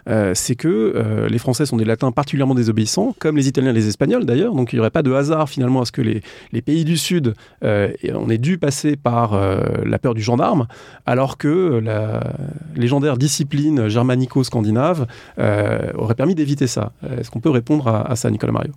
[0.09, 3.73] euh, c'est que euh, les Français sont des Latins particulièrement désobéissants, comme les Italiens et
[3.73, 6.21] les Espagnols d'ailleurs, donc il n'y aurait pas de hasard finalement à ce que les,
[6.63, 9.39] pays du Sud, on ait dû passer par
[9.85, 10.67] la peur du gendarme,
[11.05, 12.23] alors que la
[12.75, 15.05] légendaire discipline germanico-scandinave
[15.95, 16.91] aurait permis d'éviter ça.
[17.19, 18.71] Est-ce qu'on peut répondre à, à ça, Nicolas Mario?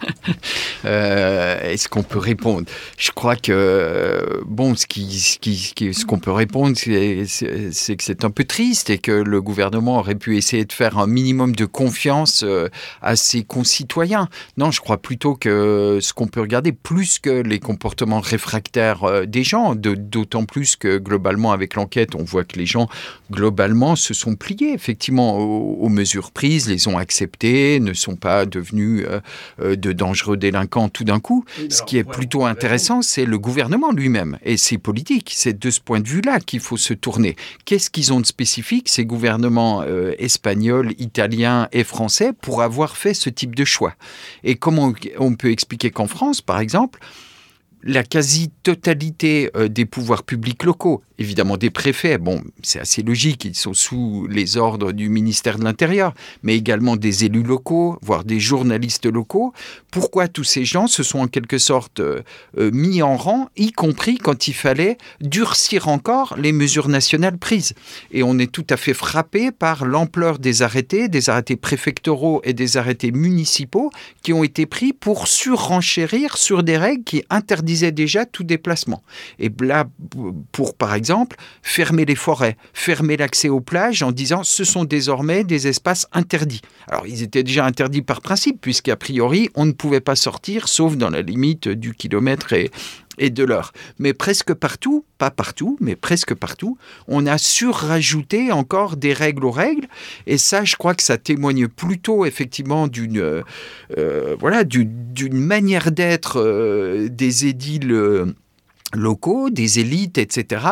[0.84, 2.66] euh, est-ce qu'on peut répondre?
[2.98, 8.98] Je crois que, bon, ce qu'on peut répondre, c'est que c'est un peu triste et
[8.98, 12.68] que le gouvernement aurait pu essayer de faire un minimum de confiance euh,
[13.02, 14.28] à ses concitoyens.
[14.56, 19.26] Non, je crois plutôt que ce qu'on peut regarder, plus que les comportements réfractaires euh,
[19.26, 22.88] des gens, d'autant plus que globalement, avec l'enquête, on voit que les gens,
[23.30, 29.06] globalement, se sont pliés effectivement aux, mesures prises, les ont acceptées, ne sont pas devenus
[29.58, 31.44] de dangereux délinquants tout d'un coup.
[31.68, 35.32] Ce qui est plutôt intéressant, c'est le gouvernement lui-même et ses politiques.
[35.34, 37.36] C'est de ce point de vue-là qu'il faut se tourner.
[37.64, 43.14] Qu'est-ce qu'ils ont de spécifique, ces gouvernements euh, espagnols, italiens et français, pour avoir fait
[43.14, 43.94] ce type de choix?
[44.44, 47.00] Et comment on peut expliquer qu'en France, par exemple,
[47.82, 52.18] la quasi-totalité euh, des pouvoirs publics locaux évidemment des préfets.
[52.18, 56.96] Bon, c'est assez logique, ils sont sous les ordres du ministère de l'Intérieur, mais également
[56.96, 59.52] des élus locaux, voire des journalistes locaux.
[59.90, 62.22] Pourquoi tous ces gens se sont en quelque sorte euh,
[62.58, 67.74] euh, mis en rang, y compris quand il fallait durcir encore les mesures nationales prises?
[68.12, 72.54] Et on est tout à fait frappé par l'ampleur des arrêtés, des arrêtés préfectoraux et
[72.54, 73.90] des arrêtés municipaux
[74.22, 77.24] qui ont été pris pour surenchérir sur des règles qui
[77.70, 79.02] interdisaient déjà tout déplacement.
[79.38, 79.86] Et là,
[80.52, 85.44] pour par exemple, fermer les forêts, fermer l'accès aux plages en disant ce sont désormais
[85.44, 86.62] des espaces interdits.
[86.88, 90.96] Alors ils étaient déjà interdits par principe, puisqu'a priori on ne pouvait pas sortir sauf
[90.96, 92.70] dans la limite du kilomètre et,
[93.18, 93.72] et de l'heure.
[93.98, 99.50] Mais presque partout, pas partout, mais presque partout, on a surrajouté encore des règles aux
[99.50, 99.86] règles.
[100.26, 103.42] Et ça, je crois que ça témoigne plutôt effectivement d'une euh,
[103.98, 108.34] euh, voilà d'une manière d'être euh, des édiles
[108.92, 110.64] locaux, des élites, etc.,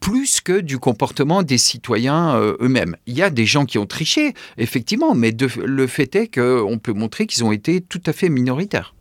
[0.00, 2.94] plus que du comportement des citoyens eux-mêmes.
[3.06, 6.92] Il y a des gens qui ont triché, effectivement, mais le fait est qu'on peut
[6.92, 8.94] montrer qu'ils ont été tout à fait minoritaires.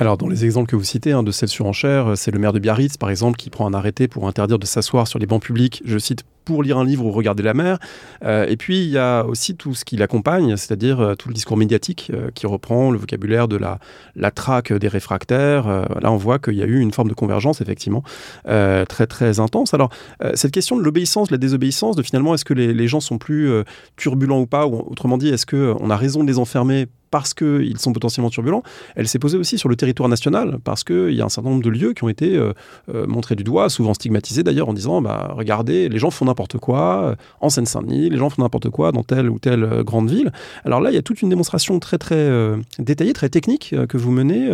[0.00, 2.60] Alors, dans les exemples que vous citez hein, de cette surenchère, c'est le maire de
[2.60, 5.82] Biarritz, par exemple, qui prend un arrêté pour interdire de s'asseoir sur les bancs publics,
[5.84, 7.78] je cite, pour lire un livre ou regarder la mer.
[8.24, 11.34] Euh, et puis, il y a aussi tout ce qui l'accompagne, c'est-à-dire euh, tout le
[11.34, 13.80] discours médiatique euh, qui reprend le vocabulaire de la,
[14.14, 15.66] la traque des réfractaires.
[15.66, 18.04] là, on voit qu'il y a eu une forme de convergence, effectivement,
[18.44, 19.74] très, très intense.
[19.74, 19.90] Alors,
[20.34, 23.18] cette question de l'obéissance, de la désobéissance, de finalement, est-ce que les, les, gens sont
[23.18, 23.50] plus
[23.96, 27.78] turbulents ou pas, ou autrement dit, est-ce qu'on a raison de les enfermer parce qu'ils
[27.78, 28.62] sont potentiellement turbulents,
[28.96, 31.62] elle s'est posée aussi sur le territoire national, parce qu'il y a un certain nombre
[31.62, 32.40] de lieux qui ont été
[32.88, 36.78] montrés du doigt, souvent stigmatisés d'ailleurs, en disant, bah, regardez, les gens font n'importe quoi
[37.02, 40.32] euh, en Seine-Saint-Denis, les gens font n'importe quoi dans telle ou telle euh, grande ville.
[40.64, 43.96] Alors là, il y a toute une démonstration très très euh, détaillée, très technique que
[43.96, 44.50] vous menez,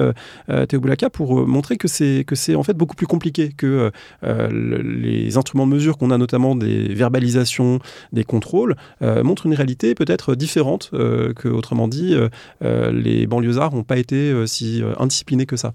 [0.69, 3.90] Théo Boulaka, pour montrer que c'est que c'est en fait beaucoup plus compliqué que
[4.23, 7.79] les instruments de mesure qu'on a, notamment des verbalisations,
[8.12, 12.17] des contrôles, montrent une réalité peut-être différente que, autrement dit,
[12.61, 15.72] les banlieusards n'ont pas été si indisciplinés que ça.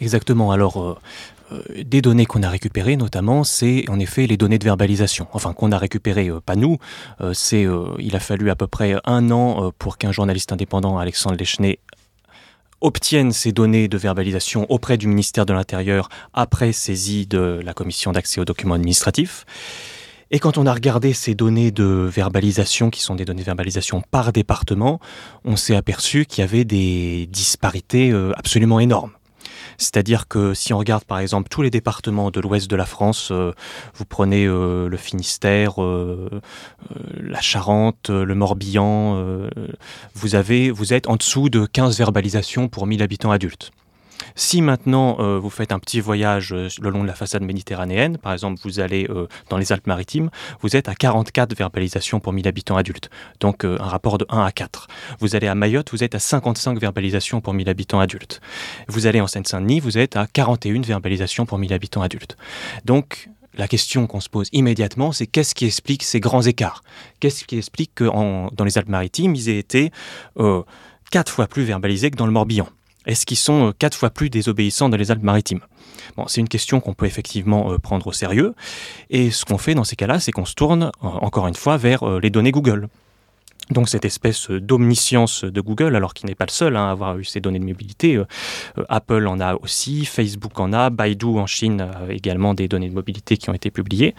[0.00, 0.50] Exactement.
[0.50, 1.00] Alors,
[1.76, 5.28] des données qu'on a récupérées, notamment, c'est en effet les données de verbalisation.
[5.32, 6.78] Enfin, qu'on a récupérées, pas nous.
[7.32, 7.66] c'est,
[7.98, 11.78] il a fallu à peu près un an pour qu'un journaliste indépendant, Alexandre Lechner,
[12.80, 18.12] obtiennent ces données de verbalisation auprès du ministère de l'Intérieur après saisie de la commission
[18.12, 19.46] d'accès aux documents administratifs.
[20.34, 24.02] Et quand on a regardé ces données de verbalisation, qui sont des données de verbalisation
[24.10, 24.98] par département,
[25.44, 29.12] on s'est aperçu qu'il y avait des disparités euh, absolument énormes.
[29.78, 33.28] C'est-à-dire que si on regarde par exemple tous les départements de l'ouest de la France,
[33.30, 33.52] euh,
[33.94, 39.14] vous prenez euh, le Finistère, la Charente, le Morbihan,
[40.14, 40.28] vous,
[40.74, 43.70] vous êtes en dessous de 15 verbalisations pour 1000 habitants adultes.
[44.36, 48.18] Si maintenant euh, vous faites un petit voyage euh, le long de la façade méditerranéenne,
[48.18, 50.28] par exemple vous allez euh, dans les Alpes-Maritimes,
[50.60, 54.50] vous êtes à 44 verbalisations pour 1000 habitants adultes, donc un rapport de 1 à
[54.50, 54.88] 4.
[55.20, 58.40] Vous allez à Mayotte, vous êtes à 55 verbalisations pour 1000 habitants adultes.
[58.88, 62.36] Vous allez en Seine-Saint-Denis, vous êtes à 41 verbalisations pour 1000 habitants adultes.
[62.84, 66.82] Donc la question qu'on se pose immédiatement, c'est qu'est-ce qui explique ces grands écarts?
[67.20, 69.92] Qu'est-ce qui explique que dans les Alpes-Maritimes, ils aient été
[71.12, 72.68] quatre fois plus verbalisés que dans le Morbihan?
[73.06, 75.60] Est-ce qu'ils sont euh, quatre fois plus désobéissants dans les Alpes-Maritimes?
[76.16, 78.54] Bon, c'est une question qu'on peut effectivement euh, prendre au sérieux.
[79.10, 81.76] Et ce qu'on fait dans ces cas-là, c'est qu'on se tourne, euh, encore une fois,
[81.76, 82.88] vers les données Google.
[83.70, 87.18] Donc cette espèce d'omniscience de Google, alors qu'il n'est pas le seul hein, à avoir
[87.18, 88.22] eu ces données de mobilité,
[88.90, 92.94] Apple en a aussi, Facebook en a, Baidu en Chine a également des données de
[92.94, 94.14] mobilité qui ont été publiées.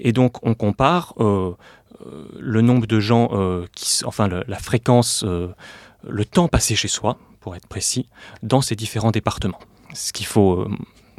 [0.00, 3.30] Et donc on compare le nombre de gens,
[3.76, 8.08] qui, enfin la fréquence, le temps passé chez soi, pour être précis,
[8.42, 9.60] dans ces différents départements.
[9.92, 10.68] Ce qu'il faut euh,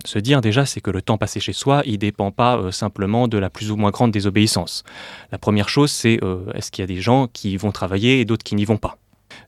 [0.06, 2.72] se dire déjà, c'est que le temps passé chez soi, il ne dépend pas euh,
[2.72, 4.84] simplement de la plus ou moins grande désobéissance.
[5.32, 8.26] La première chose, c'est euh, est-ce qu'il y a des gens qui vont travailler et
[8.26, 8.98] d'autres qui n'y vont pas?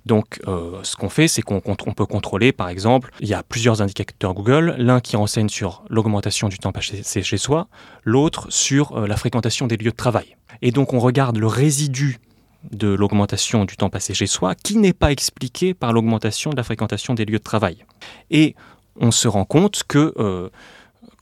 [0.06, 0.40] Donc,
[0.84, 4.76] ce qu'on fait, c'est qu'on peut contrôler, par exemple, il y a plusieurs indicateurs Google,
[4.78, 7.68] l'un qui renseigne sur l'augmentation du temps passé chez soi,
[8.04, 10.36] l'autre sur la fréquentation des lieux de travail.
[10.62, 12.20] Et donc, on regarde le résidu
[12.72, 16.64] de l'augmentation du temps passé chez soi qui n'est pas expliqué par l'augmentation de la
[16.64, 17.86] fréquentation des lieux de travail.
[18.30, 18.56] Et
[19.00, 20.50] on se rend compte que euh,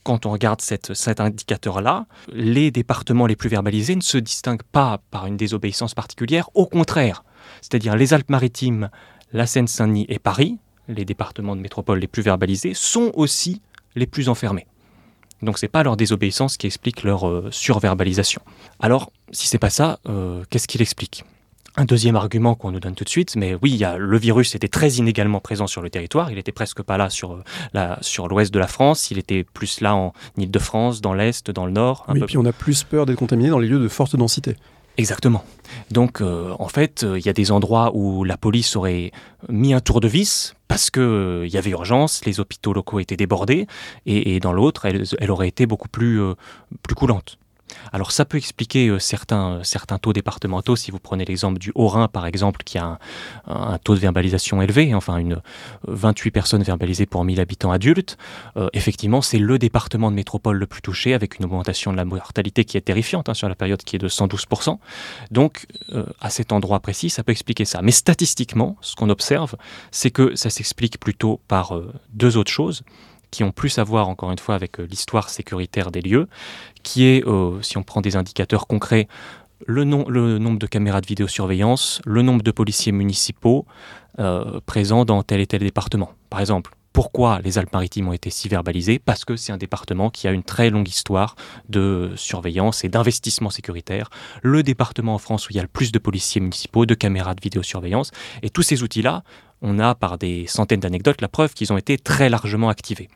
[0.04, 5.26] quand on regarde cet indicateur-là, les départements les plus verbalisés ne se distinguent pas par
[5.26, 7.24] une désobéissance particulière, au contraire.
[7.62, 8.90] C'est-à-dire les Alpes-Maritimes,
[9.34, 13.64] la Seine-Saint-Denis et Paris, les départements de métropole les plus verbalisés, sont aussi
[13.96, 14.68] les plus enfermés.
[15.42, 18.42] Donc c'est pas leur désobéissance qui explique leur euh, surverbalisation.
[18.80, 21.26] Alors, si c'est pas ça, euh, qu'est-ce qu'il explique?
[21.78, 24.94] Un deuxième argument qu'on nous donne tout de suite, mais oui, le virus était très
[24.94, 26.32] inégalement présent sur le territoire.
[26.32, 27.34] Il était presque pas là sur
[27.76, 29.12] euh, sur l'ouest de la France.
[29.12, 32.06] Il était plus là en Île-de-France, dans l'est, dans le nord.
[32.10, 34.56] oui, et puis on a plus peur d'être contaminé dans les lieux de forte densité.
[34.98, 35.44] Exactement.
[35.92, 39.12] Donc, euh, en fait, euh, il y a des endroits où la police aurait
[39.50, 43.18] mis un tour de vis parce qu'il il y avait urgence, les hôpitaux locaux étaient
[43.18, 43.68] débordés,
[44.06, 46.20] et, dans l'autre, elle, elle, aurait été beaucoup plus,
[46.82, 47.38] plus coulante.
[47.92, 52.08] Alors ça peut expliquer euh, certains, certains taux départementaux, si vous prenez l'exemple du Haut-Rhin
[52.08, 53.00] par exemple, qui a
[53.48, 55.42] un, taux de verbalisation élevé, enfin une
[55.88, 58.18] 28 personnes verbalisées pour 1000 habitants adultes,
[58.58, 62.06] euh, effectivement c'est le département de métropole le plus touché, avec une augmentation de la
[62.06, 64.78] mortalité qui est terrifiante hein, sur la période qui est de 112%.
[65.32, 67.82] Donc euh, à cet endroit précis, ça peut expliquer ça.
[67.82, 69.56] Mais statistiquement, ce qu'on observe,
[69.92, 71.80] c'est que ça s'explique plutôt par
[72.14, 72.84] deux autres choses
[73.32, 76.28] qui ont plus à voir, encore une fois, avec euh, l'histoire sécuritaire des lieux,
[76.84, 79.08] qui est, euh, si on prend des indicateurs concrets,
[79.66, 83.66] le, nombre de caméras de vidéosurveillance, le nombre de policiers municipaux
[84.20, 86.12] euh, présents dans tel et tel département.
[86.30, 89.00] Par exemple, pourquoi les Alpes-Maritimes ont été si verbalisées?
[89.00, 91.36] Parce que c'est un département qui a une très longue histoire
[91.68, 94.10] de surveillance et d'investissement sécuritaire.
[94.42, 97.36] Le département en France où il y a le plus de policiers municipaux, de caméras
[97.36, 98.12] de vidéosurveillance.
[98.44, 99.24] Et tous ces outils-là,
[99.62, 103.10] on a par des centaines d'anecdotes la preuve qu'ils ont été très largement activés.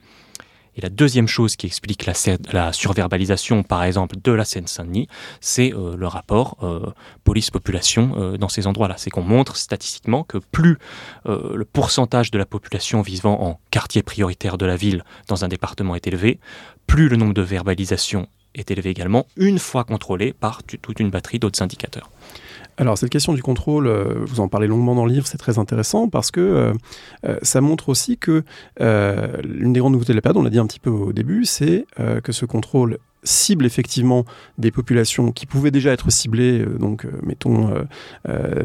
[0.75, 5.07] Et la deuxième chose qui explique la, surverbalisation, par exemple, de la Seine-Saint-Denis,
[5.41, 6.91] c'est euh, le rapport euh,
[7.25, 8.95] police-population euh, dans ces endroits-là.
[8.97, 10.77] C'est qu'on montre statistiquement que plus
[11.25, 15.95] le pourcentage de la population vivant en quartier prioritaire de la ville dans un département
[15.95, 16.39] est élevé,
[16.87, 21.39] plus le nombre de verbalisations est élevé également, une fois contrôlé par toute une batterie
[21.39, 22.09] d'autres indicateurs.
[22.79, 25.59] Alors cette question du contrôle, euh, vous en parlez longuement dans le livre, c'est très
[25.59, 26.73] intéressant parce que euh,
[27.25, 28.43] euh, ça montre aussi que
[28.79, 31.85] l'une des grandes nouveautés de la on l'a dit un petit peu au début, c'est
[32.23, 34.23] que ce contrôle cible effectivement
[34.57, 37.73] des populations qui pouvaient déjà être ciblées, donc mettons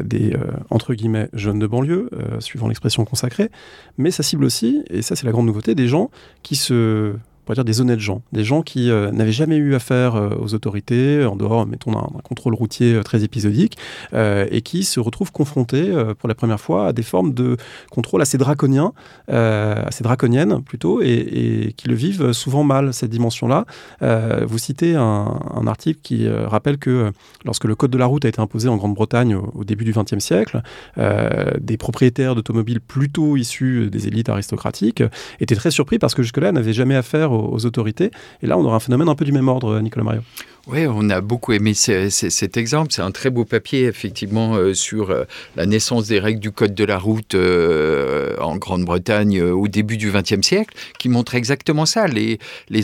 [0.03, 0.37] des
[0.69, 3.49] entre guillemets jeunes de banlieue, suivant l'expression consacrée,
[3.97, 6.11] mais ça cible aussi, et ça c'est la grande nouveauté, des gens
[6.43, 7.15] qui se
[7.47, 11.35] on dire des honnêtes gens, des gens qui n'avaient jamais eu affaire aux autorités, en
[11.35, 13.77] dehors, mettons, d'un contrôle routier très épisodique,
[14.13, 17.57] et qui se retrouvent confrontés pour la première fois à des formes de
[17.91, 18.93] contrôle assez draconiens,
[19.27, 23.65] assez draconiennes plutôt, et, qui le vivent souvent mal, cette dimension-là.
[24.01, 27.11] vous citez un, article qui rappelle que
[27.43, 29.93] lorsque le code de la route a été imposé en Grande-Bretagne au, au, début du
[29.93, 30.61] XXe siècle,
[30.97, 35.03] des propriétaires d'automobiles plutôt issus des élites aristocratiques
[35.39, 38.11] étaient très surpris parce que jusque-là, n'avaient jamais affaire aux, autorités.
[38.41, 40.21] Et là, on aura un phénomène un peu du même ordre, Nicolas Mario.
[40.67, 42.91] Oui, on a beaucoup aimé cet exemple.
[42.91, 46.73] C'est un très beau papier, effectivement, euh, sur euh, la naissance des règles du Code
[46.73, 52.07] de la route euh, en Grande-Bretagne au début du XXe siècle, qui montre exactement ça.
[52.07, 52.39] Les,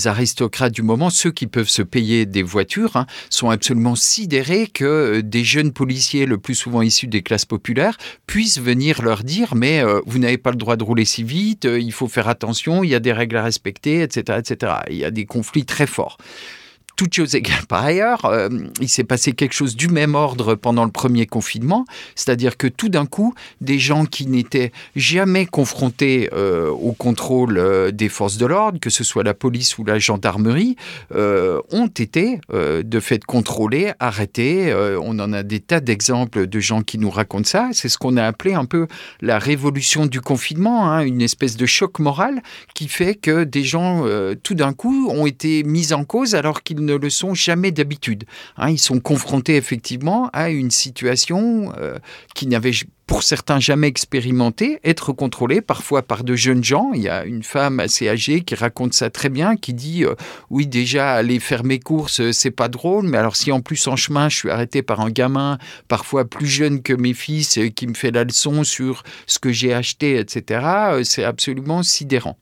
[0.05, 5.21] aristocrates du moment, ceux qui peuvent se payer des voitures, hein, sont absolument sidérés que
[5.21, 9.83] des jeunes policiers, le plus souvent issus des classes populaires, puissent venir leur dire mais
[10.05, 12.95] vous n'avez pas le droit de rouler si vite, il faut faire attention, il y
[12.95, 14.73] a des règles à respecter, etc., etc.
[14.89, 16.17] Il y a des conflits très forts
[17.11, 18.49] choses égales par ailleurs, euh,
[18.79, 21.85] il s'est passé quelque chose du même ordre pendant le premier confinement,
[22.15, 27.91] c'est-à-dire que tout d'un coup, des gens qui n'étaient jamais confrontés euh, au contrôle euh,
[27.91, 30.75] des forces de l'ordre, que ce soit la police ou la gendarmerie,
[31.11, 34.73] ont été de fait contrôlés, arrêtés.
[35.01, 37.69] on en a des tas d'exemples de gens qui nous racontent ça.
[37.73, 38.87] C'est ce qu'on a appelé un peu
[39.21, 42.41] la révolution du confinement, hein, une espèce de choc moral
[42.73, 44.05] qui fait que des gens,
[44.43, 47.71] tout d'un coup, ont été mis en cause alors qu'ils ne ne le sont jamais
[47.71, 48.25] d'habitude.
[48.57, 48.69] Hein.
[48.69, 51.97] ils sont confrontés effectivement à une situation euh,
[52.35, 52.71] qui n'avait
[53.07, 56.91] pour certains jamais expérimenté, être contrôlés parfois par de jeunes gens.
[56.93, 60.15] Il y a une femme assez âgée qui raconte ça très bien, qui dit euh,
[60.49, 63.85] oui déjà aller faire mes courses euh, c'est pas drôle, mais alors si en plus
[63.87, 67.87] en chemin je suis arrêté par un gamin parfois plus jeune que mes fils qui
[67.87, 71.01] me fait la leçon sur ce que j'ai acheté, etc.
[71.03, 72.37] C'est absolument sidérant.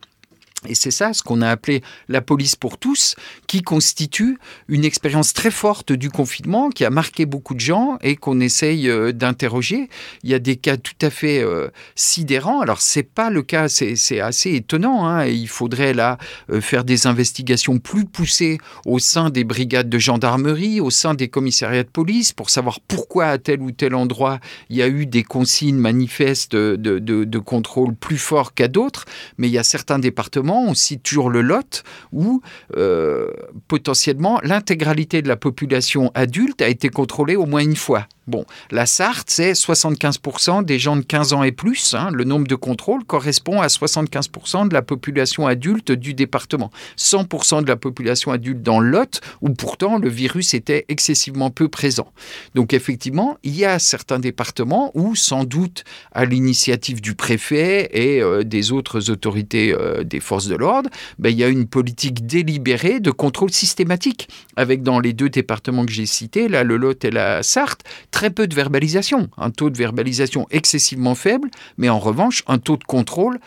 [0.68, 3.16] Et c'est ça ce qu'on a appelé la police pour tous,
[3.48, 4.38] qui constitue
[4.68, 8.90] une expérience très forte du confinement, qui a marqué beaucoup de gens et qu'on essaye
[8.90, 9.90] euh, d'interroger.
[10.24, 12.60] Il y a des cas tout à fait euh, sidérants.
[12.60, 15.08] Alors c'est pas le cas, c'est assez étonnant.
[15.08, 15.26] Hein.
[15.28, 16.18] il faudrait là
[16.50, 21.30] euh, faire des investigations plus poussées au sein des brigades de gendarmerie, au sein des
[21.30, 24.40] commissariats de police, pour savoir pourquoi à tel ou tel endroit
[24.70, 29.06] il y a eu des consignes manifestes de, de, de contrôle plus forts qu'à d'autres.
[29.38, 32.42] Mais il y a certains départements on toujours le Lot, où
[32.76, 33.32] euh,
[33.68, 38.08] potentiellement l'intégralité de la population adulte a été contrôlée au moins une fois.
[38.30, 41.96] Bon, la Sarthe, c'est 75% des gens de 15 ans et plus.
[41.96, 42.12] Hein.
[42.14, 46.70] le nombre de contrôles correspond à 75% de la population adulte du département.
[46.96, 52.14] 100% de la population adulte dans Lot, où pourtant le virus était excessivement peu présent.
[52.54, 58.22] Donc effectivement, il y a certains départements où, sans doute à l'initiative du préfet et
[58.22, 62.28] euh, des autres autorités euh, des forces de l'ordre, ben, il y a une politique
[62.28, 67.04] délibérée de contrôle systématique, avec dans les deux départements que j'ai cités, là, le Lot
[67.04, 67.82] et la Sarthe,
[68.20, 72.76] très peu de verbalisation, un taux de verbalisation excessivement faible, mais en revanche un taux
[72.76, 73.40] de contrôle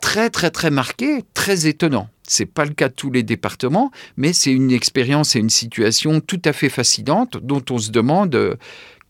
[0.00, 2.08] très très très marqué, très étonnant.
[2.22, 6.20] C'est pas le cas de tous les départements, mais c'est une expérience et une situation
[6.20, 8.56] tout à fait fascinante dont on se demande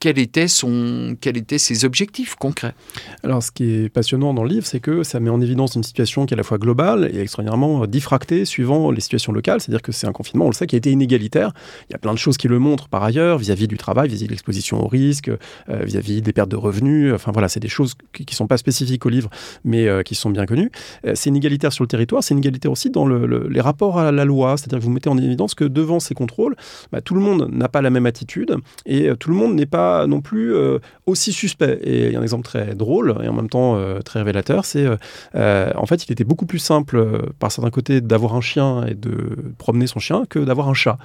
[0.00, 2.74] euh, quel était son, quels étaient ses objectifs concrets.
[3.22, 5.84] Alors, ce qui est passionnant dans le livre, c'est que ça met en évidence une
[5.84, 9.60] situation qui est à la fois globale et extraordinairement diffractée suivant les situations locales.
[9.60, 11.52] C'est-à-dire que c'est un confinement, on le sait, qui a été inégalitaire.
[11.88, 14.26] Il y a plein de choses qui le montrent par ailleurs, vis-à-vis du travail, vis-à-vis
[14.26, 17.12] de l'exposition au risque, euh, vis-à-vis des pertes de revenus.
[17.14, 19.30] Enfin voilà, c'est des choses qui ne sont pas spécifiques au livre,
[19.64, 20.70] mais euh, qui sont bien connues.
[21.06, 24.56] Euh, c'est inégalitaire sur le territoire, c'est inégalitaire aussi dans les rapports à la loi.
[24.56, 26.56] C'est-à-dire que vous mettez en évidence que devant ces contrôles,
[26.90, 29.89] bah, tout le monde n'a pas la même attitude et tout le monde n'est pas
[30.06, 31.78] non plus euh, aussi suspect.
[31.82, 34.64] Et il y a un exemple très drôle et en même temps euh, très révélateur,
[34.64, 34.86] c'est
[35.34, 38.94] euh, en fait il était beaucoup plus simple par certains côtés d'avoir un chien et
[38.94, 40.98] de promener son chien que d'avoir un chat.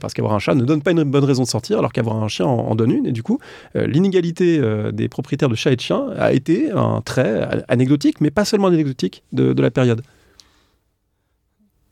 [0.00, 2.28] parce qu'avoir un chat ne donne pas une bonne raison de sortir alors qu'avoir un
[2.28, 3.06] chien en, donne une.
[3.06, 3.38] Et du coup,
[3.74, 4.60] l'inégalité
[4.92, 8.68] des propriétaires de chats et de chiens a été un trait anecdotique, mais pas seulement
[8.68, 10.02] anecdotique de, de la période.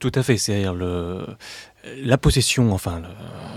[0.02, 1.24] Tout à fait, c'est-à-dire le,
[1.84, 3.02] la possession, enfin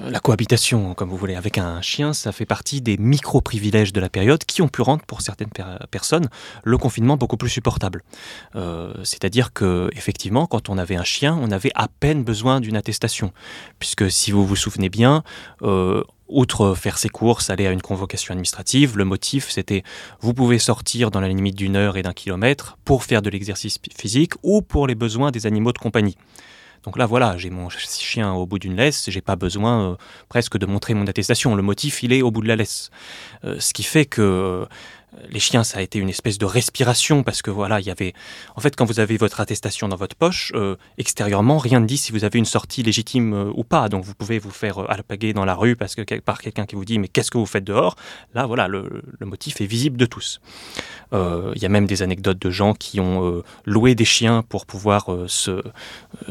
[0.08, 4.10] la cohabitation, comme vous voulez, avec un chien, ça fait partie des micro-privilèges de la
[4.10, 5.50] période qui ont pu rendre pour certaines
[5.90, 6.28] personnes
[6.64, 8.04] le confinement beaucoup plus supportable.
[8.56, 12.78] Euh, c'est-à-dire que effectivement, quand on avait un chien, on avait à peine besoin d'une
[12.78, 13.32] attestation,
[13.80, 15.24] puisque si vous vous souvenez bien,
[15.62, 19.84] euh, Outre faire ses courses, aller à une convocation administrative, le motif c'était
[20.22, 23.78] vous pouvez sortir dans la limite d'une heure et d'un kilomètre pour faire de l'exercice
[23.96, 26.18] physique ou pour les besoins des animaux de compagnie.
[26.86, 29.96] Donc là, voilà, j'ai mon chien au bout d'une laisse, j'ai pas besoin euh,
[30.30, 31.56] presque de montrer mon attestation.
[31.56, 32.92] Le motif, il est au bout de la laisse.
[33.44, 34.68] Euh, ce qui fait que
[35.30, 38.14] les chiens, ça a été une espèce de respiration parce que voilà, il y avait.
[38.56, 41.98] En fait, quand vous avez votre attestation dans votre poche, euh, extérieurement, rien ne dit
[41.98, 43.90] si vous avez une sortie légitime euh, ou pas.
[43.90, 46.76] Donc, vous pouvez vous faire euh, alpaguer dans la rue parce que par quelqu'un qui
[46.76, 47.96] vous dit mais qu'est-ce que vous faites dehors?
[48.34, 50.40] Là, voilà, le, motif est visible de tous.
[51.14, 55.08] Il y a même des anecdotes de gens qui ont loué des chiens pour pouvoir
[55.28, 55.64] se,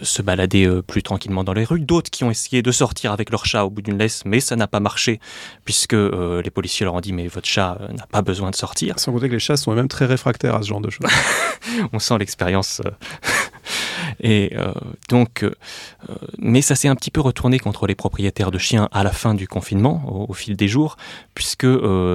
[0.03, 1.81] se balader plus tranquillement dans les rues.
[1.81, 4.57] D'autres qui ont essayé de sortir avec leur chat au bout d'une laisse, mais ça
[4.57, 5.21] n'a pas marché
[5.65, 8.74] puisque les policiers leur ont dit mais votre chat n'a pas besoin de sortir.
[8.97, 11.07] Sans compter que les chats sont même très réfractaires à ce genre de choses.
[11.93, 12.83] On sent l'expérience.
[12.85, 12.91] Euh,
[14.21, 14.73] et euh,
[15.09, 15.55] donc, euh,
[16.39, 19.35] mais ça s'est un petit peu retourné contre les propriétaires de chiens à la fin
[19.35, 20.97] du confinement, au, fil des jours,
[21.35, 21.67] puisque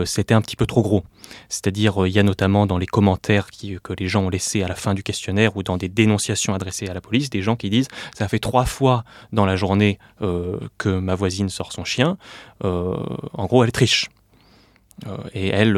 [0.06, 1.04] c'était un petit peu trop gros.
[1.48, 4.76] C'est-à-dire, il y a notamment dans les commentaires que les gens ont laissés à la
[4.76, 7.88] fin du questionnaire ou dans des dénonciations adressées à la police, des gens qui disent
[8.18, 12.18] ça fait trois fois dans la journée que ma voisine sort son chien.
[12.64, 14.10] en gros, elle triche.
[15.34, 15.78] et elle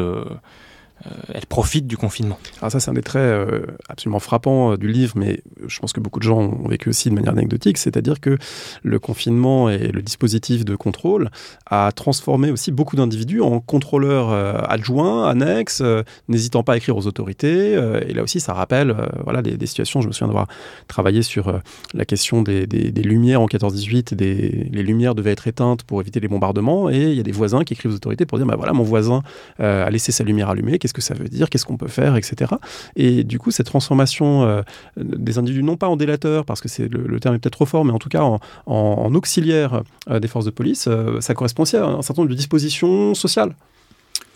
[1.32, 2.38] elle profite du confinement.
[2.60, 5.92] Alors ça, c'est un des traits euh, absolument frappants euh, du livre, mais je pense
[5.92, 8.38] que beaucoup de gens ont vécu aussi de manière anecdotique, c'est-à-dire que
[8.82, 11.30] le confinement et le dispositif de contrôle
[11.66, 14.30] a transformé aussi beaucoup d'individus en contrôleurs
[14.70, 15.82] adjoints, annexes,
[16.28, 17.72] n'hésitant pas à écrire aux autorités.
[17.72, 18.94] et là aussi, ça rappelle
[19.24, 20.46] voilà, des, situations, je me souviens d'avoir
[20.88, 21.60] travaillé sur
[21.94, 26.90] la question des, lumières en 14-18, les lumières devaient être éteintes pour éviter les bombardements,
[26.90, 28.84] et il y a des voisins qui écrivent aux autorités pour dire, bah voilà, mon
[28.84, 29.22] voisin
[29.58, 32.52] a laissé sa lumière allumée, que ça veut dire, qu'est-ce qu'on peut faire, etc.
[32.96, 34.62] Et du coup, cette transformation euh,
[34.96, 37.84] des individus, non pas en délateurs, parce que c'est le, terme est peut-être trop fort,
[37.84, 41.62] mais en tout cas en, en, auxiliaires euh, des forces de police, euh, ça correspond
[41.62, 43.54] aussi à un certain nombre de dispositions sociales.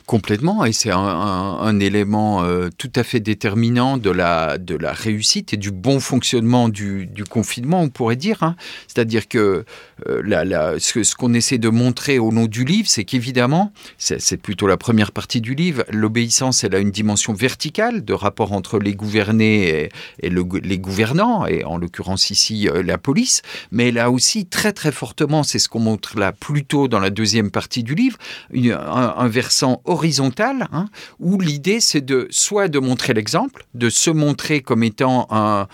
[0.07, 4.57] Complètement, et c'est un, élément euh, tout à fait déterminant de la,
[4.92, 8.44] réussite et du bon fonctionnement du, confinement, on pourrait dire.
[8.44, 8.54] Hein.
[8.86, 9.64] C'est-à-dire que
[10.07, 14.68] euh, la, ce, qu'on essaie de montrer au long du livre, c'est qu'évidemment, c'est plutôt
[14.68, 18.94] la première partie du livre, l'obéissance, elle a une dimension verticale de rapport entre les
[18.94, 19.90] gouvernés
[20.22, 23.42] et, les gouvernants, et en l'occurrence ici euh, la police,
[23.72, 27.00] mais elle a aussi très très fortement, c'est ce qu'on montre là plus tôt dans
[27.00, 28.18] la deuxième partie du livre,
[28.54, 30.86] un, un versant horizontale, hein,
[31.20, 35.66] où l'idée c'est de soit de montrer l'exemple, de se montrer comme étant un,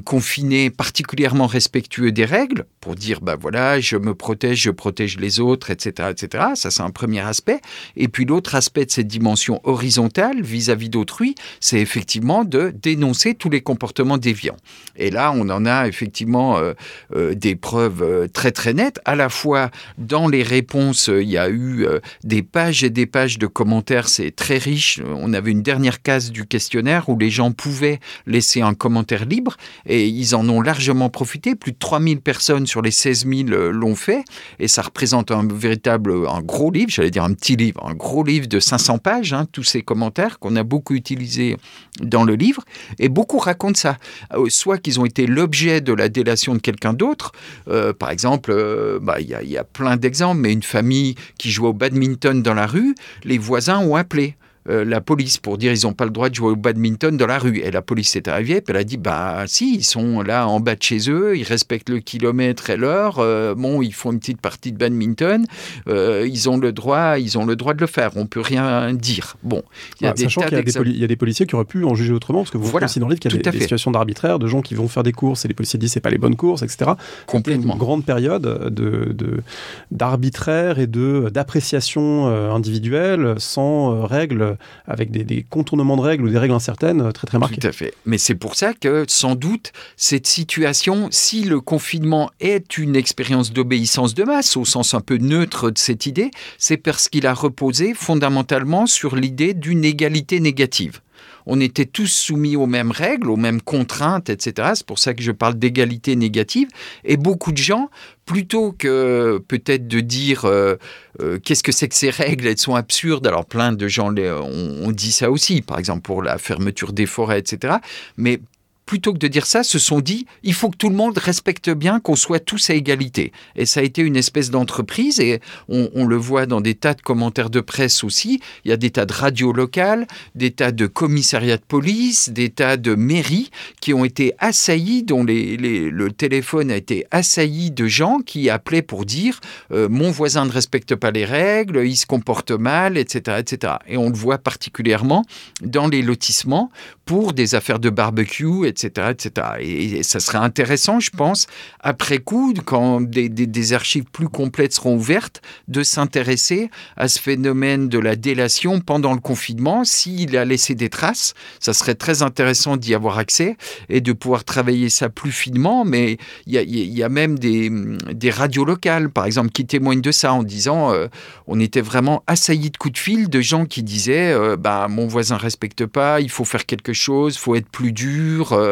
[0.00, 5.40] confiné particulièrement respectueux des règles, pour dire bah voilà, je me protège, je protège les
[5.40, 6.44] autres, etc., etc.
[6.54, 7.60] Ça c'est un premier aspect.
[7.96, 13.50] Et puis l'autre aspect de cette dimension horizontale vis-à-vis d'autrui, c'est effectivement de dénoncer tous
[13.50, 14.56] les comportements déviants.
[14.96, 16.74] Et là, on en a effectivement euh,
[17.14, 19.00] euh, des preuves euh, très très nettes.
[19.04, 21.86] À la fois dans les réponses, il y a eu
[22.24, 23.67] des pages et des pages de commentaires
[24.04, 25.00] c'est très riche.
[25.16, 29.56] On avait une dernière case du questionnaire où les gens pouvaient laisser un commentaire libre
[29.86, 31.54] et ils en ont largement profité.
[31.54, 34.24] Plus de 3000 personnes sur les 16 000 euh, l'ont fait
[34.58, 38.24] et ça représente un véritable, un gros livre, j'allais dire un petit livre, un gros
[38.24, 41.56] livre de 500 pages, hein, tous ces commentaires qu'on a beaucoup utilisés
[42.00, 42.62] dans le livre
[42.98, 43.96] et beaucoup racontent ça.
[44.34, 47.32] Euh, soit qu'ils ont été l'objet de la délation de quelqu'un d'autre,
[47.68, 48.54] euh, par exemple,
[49.02, 52.66] bah, il y, a plein d'exemples, mais une famille qui joue au badminton dans la
[52.66, 52.94] rue,
[53.24, 54.36] les voisins voisins ont appelé.
[54.68, 57.26] Euh, la police pour dire ils n'ont pas le droit de jouer au badminton dans
[57.26, 57.58] la rue.
[57.58, 60.60] Et la police est arrivée, puis elle a dit bah si, ils sont là en
[60.60, 63.18] bas de chez eux, ils respectent le kilomètre et l'heure.
[63.18, 65.46] Euh, bon, ils font une petite partie de badminton,
[65.88, 68.12] euh, ils ont le droit, ils ont le droit de le faire.
[68.16, 69.36] On peut rien dire.
[69.42, 69.62] Bon,
[70.00, 70.58] il y a ah, des sachant qu'il
[70.98, 73.00] y, a des policiers qui auraient pu en juger autrement, parce que vous voilà, aussi
[73.00, 75.12] dans le livre qu'il y a des, situations d'arbitraire, de gens qui vont faire des
[75.12, 76.92] courses et les policiers disent c'est pas les bonnes courses, etc.
[77.26, 77.74] Complètement.
[77.74, 79.42] Une grande période de
[79.90, 84.47] d'arbitraire et de d'appréciation individuelle sans règles
[84.86, 87.60] avec des, contournements de règles ou des règles incertaines euh, très très marquées.
[87.60, 87.94] Tout à fait.
[88.06, 93.52] Mais c'est pour ça que sans doute cette situation, si le confinement est une expérience
[93.52, 97.34] d'obéissance de masse au sens un peu neutre de cette idée, c'est parce qu'il a
[97.34, 101.00] reposé fondamentalement sur l'idée d'une égalité négative
[101.48, 104.72] on était tous soumis aux mêmes règles, aux mêmes contraintes, etc.
[104.74, 106.68] C'est pour ça que je parle d'égalité négative.
[107.04, 107.90] Et beaucoup de gens,
[108.26, 110.76] plutôt que peut-être de dire euh,
[111.20, 113.26] euh, qu'est-ce que c'est que ces règles, elles sont absurdes.
[113.26, 117.38] Alors plein de gens ont dit ça aussi, par exemple pour la fermeture des forêts,
[117.38, 117.76] etc.
[118.18, 118.40] Mais
[118.88, 121.68] plutôt que de dire ça, se sont dit il faut que tout le monde respecte
[121.68, 123.32] bien, qu'on soit tous à égalité.
[123.54, 127.02] Et ça a été une espèce d'entreprise, et on, le voit dans des tas de
[127.02, 128.40] commentaires de presse aussi.
[128.64, 132.48] Il y a des tas de radios locales, des tas de commissariats de police, des
[132.48, 133.50] tas de mairies
[133.82, 139.04] qui ont été assaillis, dont le téléphone a été assailli de gens qui appelaient pour
[139.04, 139.38] dire
[139.70, 143.74] euh, mon voisin ne respecte pas les règles, il se comporte mal, etc., etc.
[143.86, 145.26] Et on le voit particulièrement
[145.60, 146.70] dans les lotissements
[147.04, 149.46] pour des affaires de barbecue, etc etc., etc.
[149.60, 151.46] Et, ça serait intéressant, je pense,
[151.80, 157.98] après coup, quand des, archives plus complètes seront ouvertes, de s'intéresser à ce phénomène de
[157.98, 159.84] la délation pendant le confinement.
[159.84, 163.56] S'il a laissé des traces, ça serait très intéressant d'y avoir accès
[163.88, 165.84] et de pouvoir travailler ça plus finement.
[165.84, 170.42] Mais il y a, même des, radios locales, par exemple, qui témoignent de ça en
[170.42, 171.08] disant euh,
[171.46, 175.06] on était vraiment assaillis de coups de fil de gens qui disaient euh, bah, mon
[175.06, 178.67] voisin respecte pas, il faut faire quelque chose, faut être plus dur, euh,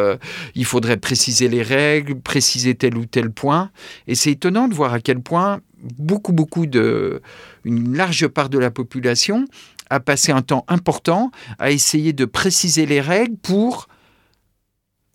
[0.54, 3.70] il faudrait préciser les règles, préciser tel ou tel point.
[4.06, 5.60] Et c'est étonnant de voir à quel point
[5.98, 7.22] beaucoup, beaucoup de,
[7.64, 9.44] une large part de la population
[9.90, 13.88] a passé un temps important à essayer de préciser les règles pour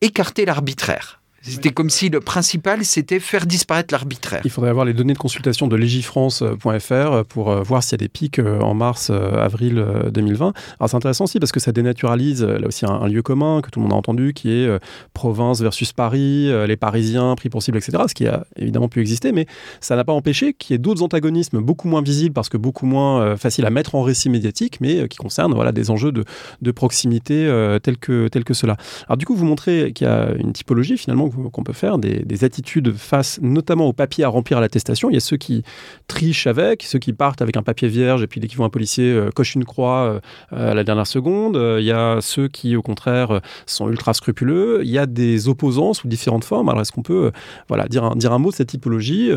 [0.02, 1.21] écarter l'arbitraire.
[1.44, 4.42] C'était comme si le principal, c'était faire disparaître l'arbitraire.
[4.46, 7.98] Il faudrait avoir les données de consultation de legifrance.fr pour euh, voir s'il y a
[7.98, 9.84] des pics euh, en mars, euh, avril
[10.14, 10.54] 2020.
[10.80, 13.80] Alors c'est intéressant aussi parce que ça dénaturalise là aussi un, lieu commun que tout
[13.80, 14.70] le monde a entendu, qui est
[15.14, 18.04] province versus Paris, les Parisiens pris pour cible, etc.
[18.08, 19.48] Ce qui a évidemment pu exister, mais
[19.80, 22.86] ça n'a pas empêché qu'il y ait d'autres antagonismes beaucoup moins visibles parce que beaucoup
[22.86, 26.24] moins faciles à mettre en récit médiatique, mais qui concernent voilà, des enjeux de,
[26.62, 27.46] de proximité
[27.82, 28.78] tels, que, tels que cela.
[29.08, 32.44] Alors du coup, vous montrez qu'il y a une typologie finalement qu'on peut faire, des,
[32.44, 35.10] attitudes face notamment au papier à remplir à l'attestation.
[35.10, 35.64] Il y a ceux qui
[36.08, 38.70] trichent avec, ceux qui partent avec un papier vierge et puis dès qu'ils voient un
[38.70, 40.22] policier euh, une croix
[40.54, 41.56] euh, à la dernière seconde.
[41.80, 44.82] Il y a ceux qui au contraire sont ultra scrupuleux.
[44.84, 46.70] Il y a des opposants sous différentes formes.
[46.70, 47.32] Alors est-ce qu'on peut euh,
[47.68, 49.32] voilà, dire, un, dire un mot de cette typologie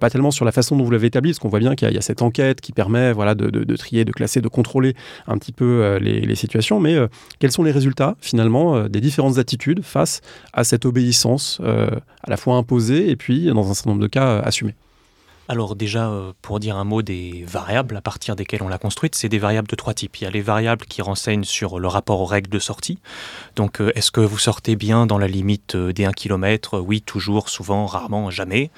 [0.00, 1.98] Pas tellement sur la façon dont vous l'avez établi, parce qu'on voit bien qu'il y,
[1.98, 4.94] a cette enquête qui permet voilà, de, trier, de classer, de contrôler
[5.26, 6.80] un petit peu les situations.
[6.80, 6.96] Mais
[7.38, 10.20] quels sont les résultats finalement des différentes attitudes face
[10.52, 11.88] à cette obéissance euh,
[12.22, 14.74] à la fois imposée et puis, dans un certain nombre de cas, assumée.
[15.48, 19.14] Alors déjà, euh, pour dire un mot des variables à partir desquelles on l'a construite,
[19.14, 20.16] c'est des variables de trois types.
[20.20, 22.98] Il y a les variables qui renseignent sur le rapport aux règles de sortie.
[23.54, 27.00] Donc euh, est-ce que vous sortez bien dans la limite euh, des 1 km Oui,
[27.00, 28.70] toujours, souvent, rarement, jamais.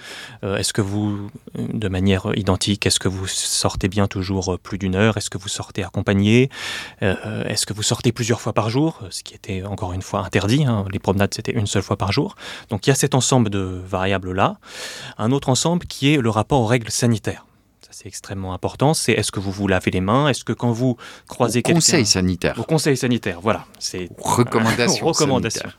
[0.43, 5.17] Est-ce que vous, de manière identique, est-ce que vous sortez bien toujours plus d'une heure?
[5.17, 6.51] Est-ce que vous sortez accompagné?
[7.01, 9.01] Est-ce que vous sortez plusieurs fois par jour?
[9.11, 10.65] Ce qui était encore une fois interdit.
[10.65, 10.85] Hein.
[10.93, 12.35] Les promenades, c'était une seule fois par jour.
[12.71, 14.59] Donc il y a cet ensemble de variables-là.
[15.19, 17.45] Un autre ensemble qui est le rapport aux règles sanitaires.
[17.89, 18.93] Ça, c'est extrêmement important.
[18.93, 20.29] C'est est-ce que vous vous lavez les mains?
[20.29, 21.79] Est-ce que quand vous croisez quelqu'un...
[21.79, 22.59] Conseil sanitaire.
[22.59, 23.65] Au conseil sanitaire, voilà.
[23.79, 25.07] C'est recommandation.
[25.07, 25.69] recommandation.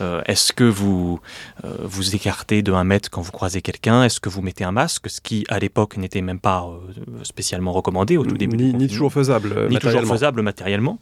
[0.00, 1.20] Euh, est-ce que vous
[1.64, 4.04] euh, vous écartez de un mètre quand vous croisez quelqu'un?
[4.04, 5.10] Est-ce que vous mettez un masque?
[5.10, 8.56] Ce qui, à l'époque, n'était même pas euh, spécialement recommandé au tout début.
[8.56, 9.68] Ni, ni toujours faisable.
[9.68, 10.98] Ni toujours faisable matériellement.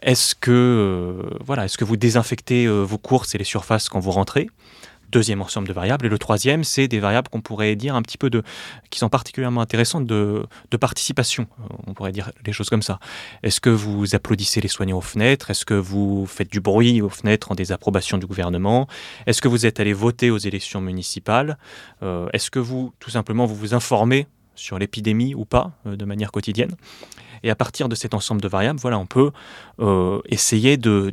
[0.00, 4.48] est-ce que voilà, est-ce que vous désinfectez vos courses et les surfaces quand vous rentrez?
[5.10, 6.06] Deuxième ensemble de variables.
[6.06, 8.42] Et le troisième, c'est des variables qu'on pourrait dire un petit peu de,
[8.90, 11.46] qui sont particulièrement intéressantes de, de participation.
[11.86, 12.98] On pourrait dire les choses comme ça.
[13.42, 15.50] Est-ce que vous applaudissez les soignants aux fenêtres?
[15.50, 18.88] Est-ce que vous faites du bruit aux fenêtres en désapprobation du gouvernement?
[19.26, 21.58] Est-ce que vous êtes allé voter aux élections municipales?
[22.02, 26.04] Euh, Est-ce que vous, tout simplement, vous vous informez sur l'épidémie ou pas euh, de
[26.04, 26.74] manière quotidienne?
[27.42, 29.30] Et à partir de cet ensemble de variables, voilà, on peut
[29.78, 31.12] euh, essayer de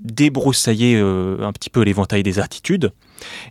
[0.00, 2.92] débroussailler un petit peu l'éventail des attitudes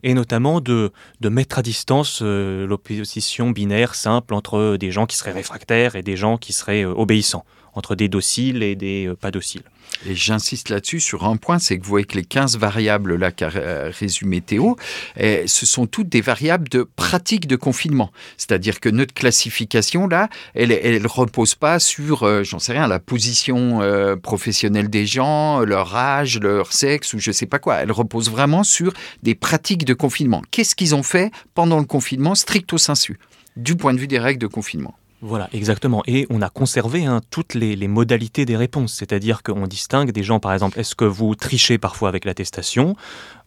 [0.04, 0.92] et notamment de,
[1.22, 6.04] de mettre à distance euh, l'opposition binaire simple entre des gens qui seraient réfractaires et
[6.04, 9.64] des gens qui seraient euh, obéissants, entre des dociles et des euh, pas dociles.
[10.06, 13.32] Et j'insiste là-dessus sur un point, c'est que vous voyez que les 15 variables là
[13.32, 14.76] qu'a résumé Théo,
[15.18, 18.12] eh, ce sont toutes des variables de pratique de confinement.
[18.38, 20.70] C'est-à-dire que notre classification là, elle
[21.02, 23.80] ne repose pas sur, j'en sais rien, la position
[24.22, 27.78] professionnelle des gens, leur âge, leur sexe ou je sais pas quoi.
[27.78, 30.42] Elle repose vraiment sur des pratiques de confinement.
[30.52, 33.20] Qu'est-ce qu'ils ont fait pendant le confinement stricto sensu,
[33.56, 34.96] du point de vue des règles de confinement?
[35.26, 36.04] Voilà, exactement.
[36.06, 38.94] Et on a conservé hein, toutes les, modalités des réponses.
[38.94, 42.98] C'est-à-dire qu'on distingue des gens, par exemple, est-ce que vous trichez parfois avec l'attestation?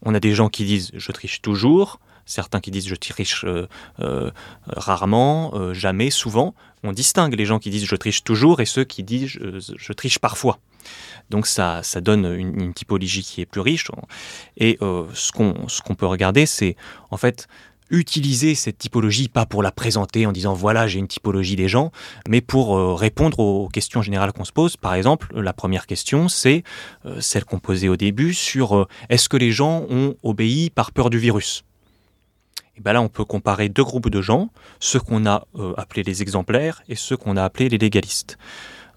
[0.00, 2.00] On a des gens qui disent je triche toujours.
[2.24, 3.68] Certains qui disent je triche euh,
[4.00, 4.30] euh,
[4.66, 6.54] rarement, euh, jamais, souvent.
[6.82, 10.18] On distingue les gens qui disent je triche toujours et ceux qui disent je triche
[10.18, 10.58] parfois.
[11.28, 13.88] Donc ça, donne une, typologie qui est plus riche.
[14.56, 15.30] Et ce
[15.82, 16.74] qu'on peut regarder, c'est
[17.10, 17.48] en fait
[17.90, 21.92] utiliser cette typologie, pas pour la présenter en disant voilà j'ai une typologie des gens,
[22.28, 24.76] mais pour euh, répondre aux questions générales qu'on se pose.
[24.76, 26.64] Par exemple, la première question, c'est
[27.04, 31.10] euh, celle qu'on posait au début sur est-ce que les gens ont obéi par peur
[31.10, 31.64] du virus?
[32.76, 35.46] Et ben là, on peut comparer deux groupes de gens, ceux qu'on a
[35.78, 38.36] appelés les exemplaires et ceux qu'on a appelés les légalistes.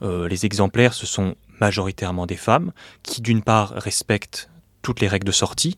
[0.01, 2.73] les exemplaires, ce sont majoritairement des femmes,
[3.03, 4.49] qui d'une part respectent
[4.81, 5.77] toutes les règles de sortie,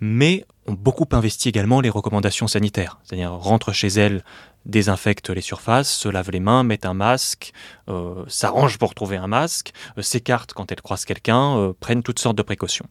[0.00, 2.98] mais beaucoup investi également les recommandations sanitaires.
[3.02, 4.24] C'est-à-dire rentrent chez elles,
[4.66, 7.52] désinfectent les surfaces, se lavent les mains, mettent un masque,
[7.88, 12.18] euh, s'arrangent pour trouver un masque, euh, s'écartent quand elles croisent quelqu'un, euh, prennent toutes
[12.18, 12.86] sortes de précautions.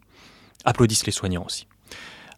[0.65, 1.68] applaudissent les soignants aussi.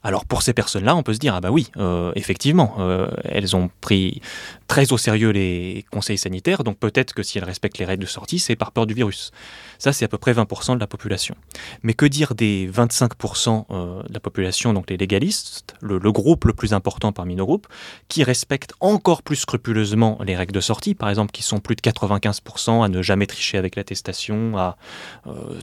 [0.03, 3.55] Alors pour ces personnes-là, on peut se dire, ah bah oui, euh, effectivement, euh, elles
[3.55, 4.21] ont pris
[4.67, 8.09] très au sérieux les conseils sanitaires, donc peut-être que si elles respectent les règles de
[8.09, 9.31] sortie, c'est par peur du virus.
[9.77, 11.35] Ça, c'est à peu près 20% de la population.
[11.83, 16.53] Mais que dire des 25% euh, de la population, donc les légalistes, le, groupe le
[16.53, 17.67] plus important parmi nos groupes,
[18.07, 21.81] qui respectent encore plus scrupuleusement les règles de sortie, par exemple, qui sont plus de
[21.81, 24.77] 95% à ne jamais tricher avec l'attestation, à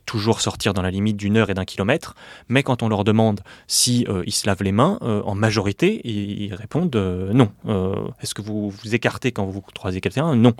[0.06, 2.14] toujours sortir dans la limite d'une heure et d'un kilomètre,
[2.48, 6.54] mais quand on leur demande si ils se lavent les mains, euh, en majorité, ils,
[6.54, 7.50] répondent euh, non.
[7.66, 10.36] Euh, est-ce que vous vous écartez quand vous croisez quelqu'un?
[10.36, 10.52] Non.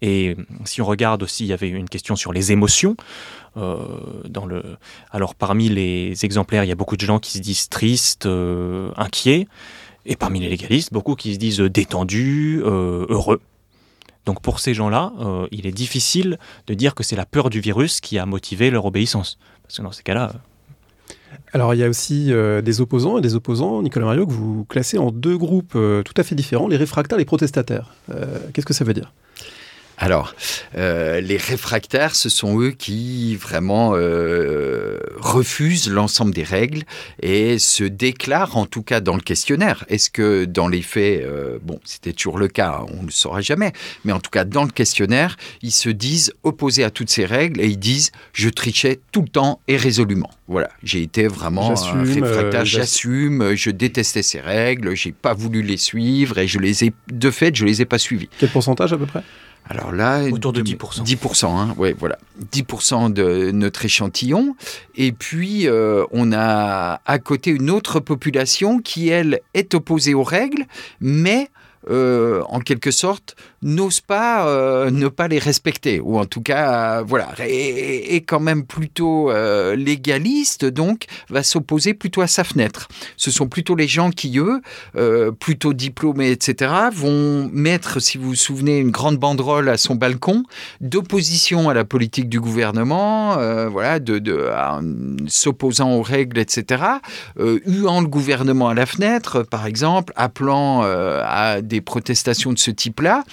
[0.00, 2.96] Et si on regarde aussi, il y avait une question sur les émotions.
[3.56, 4.62] dans le...
[5.10, 8.28] Alors parmi les exemplaires, il y a beaucoup de gens qui se disent tristes,
[8.96, 9.48] inquiets,
[10.04, 13.40] et parmi les légalistes, beaucoup qui se disent détendus, heureux.
[14.24, 15.12] Donc pour ces gens-là,
[15.50, 18.84] il est difficile de dire que c'est la peur du virus qui a motivé leur
[18.84, 19.38] obéissance.
[19.62, 20.32] Parce que dans ces cas-là,
[21.56, 24.66] alors il y a aussi euh, des opposants et des opposants, Nicolas Mario, que vous
[24.66, 27.94] classez en deux groupes euh, tout à fait différents, les réfractaires et les protestataires.
[28.10, 29.14] Euh, qu'est-ce que ça veut dire?
[29.98, 30.34] Alors,
[30.76, 36.82] euh, les réfractaires, ce sont eux qui vraiment euh, refusent l'ensemble des règles
[37.22, 39.84] et se déclarent, en tout cas dans le questionnaire.
[39.88, 43.40] Est-ce que dans les faits, euh, bon, c'était toujours le cas, on ne le saura
[43.40, 43.72] jamais,
[44.04, 47.60] mais en tout cas dans le questionnaire, ils se disent opposés à toutes ces règles
[47.62, 50.30] et ils disent je trichais tout le temps et résolument.
[50.46, 55.78] Voilà, j'ai été vraiment un réfractaire, j'assume, je détestais ces règles, j'ai pas voulu les
[55.78, 58.28] suivre et je les ai, de fait, je les ai pas suivies.
[58.38, 59.22] Quel pourcentage à peu près?
[59.68, 61.04] Alors là, autour de 10%.
[61.04, 62.18] 10%, hein, ouais, voilà.
[62.52, 64.54] 10% de notre échantillon.
[64.94, 70.22] Et puis, euh, on a à côté une autre population qui, elle, est opposée aux
[70.22, 70.66] règles,
[71.00, 71.48] mais
[71.88, 77.02] euh, en quelque sorte, n'ose pas euh, ne pas les respecter, ou en tout cas,
[77.02, 82.88] voilà, est, quand même plutôt euh, légaliste, donc va s'opposer plutôt à sa fenêtre.
[83.16, 84.60] Ce sont plutôt les gens qui, eux,
[85.38, 90.42] plutôt diplômés, etc., vont mettre, si vous vous souvenez, une grande banderole à son balcon
[90.80, 93.36] d'opposition à la politique du gouvernement,
[93.68, 94.22] voilà, de
[95.28, 96.82] s'opposant aux règles, etc.,
[97.38, 103.24] huant le gouvernement à la fenêtre, par exemple, appelant à des protestations de ce type-là,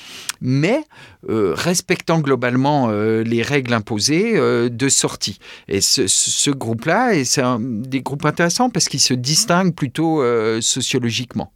[0.42, 0.84] mais
[1.30, 5.40] euh, respectant globalement euh, les règles imposées euh, de sortie.
[5.70, 10.22] Et ce, groupe-là, c'est un des groupes intéressants parce qu'il se distingue plutôt
[10.62, 11.52] sociologiquement.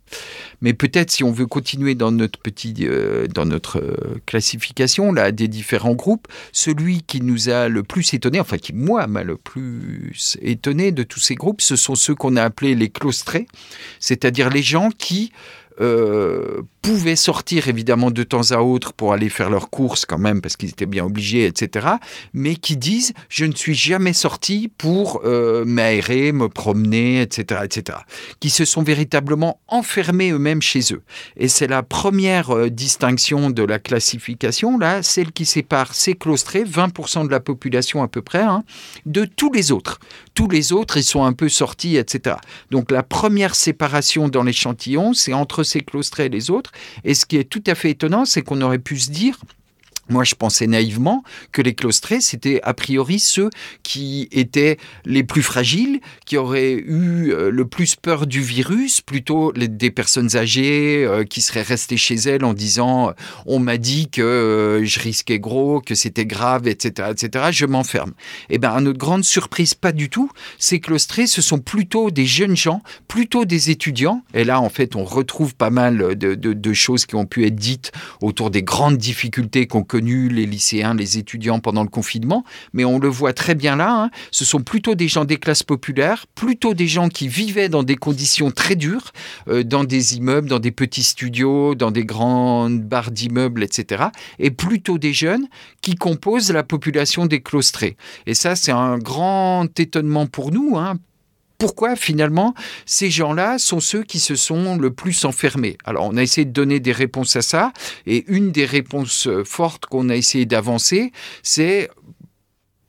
[0.62, 2.88] Mais peut-être si on veut continuer dans notre petit,
[3.34, 3.84] dans notre
[4.26, 9.06] classification là des différents groupes, celui qui nous a le plus étonné, enfin qui moi
[9.08, 12.90] m'a le plus étonné de tous ces groupes, ce sont ceux qu'on a appelés les
[12.90, 13.48] claustrés,
[14.00, 15.32] c'est-à-dire les gens qui
[15.80, 20.42] euh, pouvaient sortir évidemment de temps à autre pour aller faire leurs courses quand même
[20.42, 21.88] parce qu'ils étaient bien obligés, etc.
[22.34, 28.00] Mais qui disent je ne suis jamais sorti pour euh, m'aérer, me promener, etc., etc.
[28.40, 31.04] Qui se sont véritablement enfermés eux-mêmes chez eux.
[31.36, 36.64] Et c'est la première euh, distinction de la classification là, celle qui sépare ces claustrés,
[36.64, 38.64] 20% de la population à peu près, hein,
[39.06, 40.00] de tous les autres.
[40.34, 42.38] Tous les autres, ils sont un peu sortis, etc.
[42.72, 45.64] Donc la première séparation dans l'échantillon, c'est entre
[46.26, 46.72] et les autres.
[47.04, 49.38] Et ce qui est tout à fait étonnant, c'est qu'on aurait pu se dire,
[50.10, 53.50] moi, je pensais naïvement que les claustrés, c'était a priori ceux
[53.84, 59.52] qui étaient les plus fragiles, qui auraient eu euh, le plus peur du virus, plutôt
[59.54, 63.14] des personnes âgées euh, qui seraient restées chez elles en disant
[63.46, 67.46] on m'a dit que euh, je risquais gros, que c'était grave, etc., etc.
[67.52, 68.14] Je m'enferme.
[68.50, 70.32] Eh bien, à notre grande surprise, pas du tout.
[70.58, 74.24] Ces claustrés, ce sont plutôt des jeunes gens, plutôt des étudiants.
[74.34, 77.56] Et là, en fait, on retrouve pas mal de, de choses qui ont pu être
[77.56, 77.92] dites
[78.22, 82.44] autour des grandes difficultés qu'on connaît les lycéens, les étudiants pendant le confinement,
[82.74, 84.10] mais on le voit très bien là, hein.
[84.32, 87.96] ce sont plutôt des gens des classes populaires, plutôt des gens qui vivaient dans des
[87.96, 89.12] conditions très dures,
[89.48, 94.06] euh, dans des immeubles, dans des petits studios, dans des grandes barres d'immeubles, etc.,
[94.40, 95.48] et plutôt des jeunes
[95.82, 97.98] qui composent la population des claustrés.
[98.26, 100.98] Et ça, c'est un grand étonnement pour nous, hein,
[101.58, 102.54] pourquoi finalement
[102.86, 105.78] ces gens-là sont ceux qui se sont le plus enfermés?
[105.86, 107.74] Alors on a essayé de donner des réponses à ça
[108.06, 111.12] et une des réponses fortes qu'on a essayé d'avancer,
[111.44, 111.90] c'est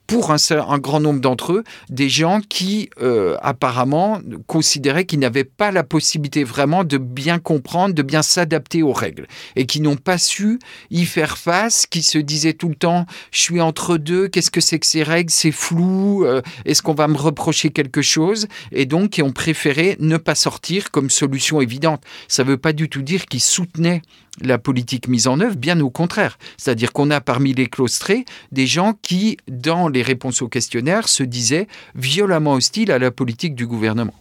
[0.08, 5.70] pour un, grand nombre d'entre eux, des gens qui euh, apparemment considéraient qu'ils n'avaient pas
[5.70, 10.16] la possibilité vraiment de bien comprendre, de bien s'adapter aux règles, et qui n'ont pas
[10.16, 10.58] su
[10.90, 14.62] y faire face, qui se disaient tout le temps, je suis entre deux, qu'est-ce que
[14.62, 18.86] c'est que ces règles, c'est flou, euh, est-ce qu'on va me reprocher quelque chose, et
[18.86, 22.02] donc qui ont préféré ne pas sortir comme solution évidente.
[22.28, 24.00] Ça ne veut pas du tout dire qu'ils soutenaient
[24.42, 26.38] la politique mise en œuvre, bien au contraire.
[26.56, 31.22] C'est-à-dire qu'on a parmi les claustrés des gens qui, dans les réponses aux questionnaires, se
[31.22, 34.14] disaient violemment hostiles à la politique du gouvernement.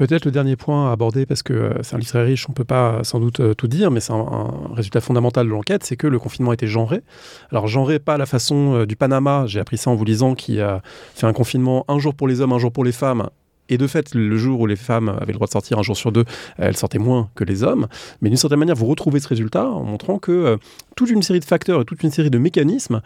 [0.00, 2.52] Peut-être le dernier point à aborder, parce que euh, c'est un livre très riche, on
[2.52, 5.84] ne peut pas sans doute euh, tout dire, mais c'est un, résultat fondamental de l'enquête,
[5.84, 7.02] c'est que le confinement était genré.
[7.50, 10.58] Alors genré pas la façon euh, du Panama, j'ai appris ça en vous lisant, qui
[10.58, 10.80] a
[11.14, 13.28] fait un confinement un jour pour les hommes, un jour pour les femmes,
[13.70, 15.96] et de fait, le jour où les femmes avaient le droit de sortir un jour
[15.96, 16.24] sur deux,
[16.58, 17.86] elles sortaient moins que les hommes.
[18.20, 20.58] Mais d'une certaine manière, vous retrouvez ce résultat en montrant que
[20.96, 23.00] toute une série de facteurs et toute une série de mécanismes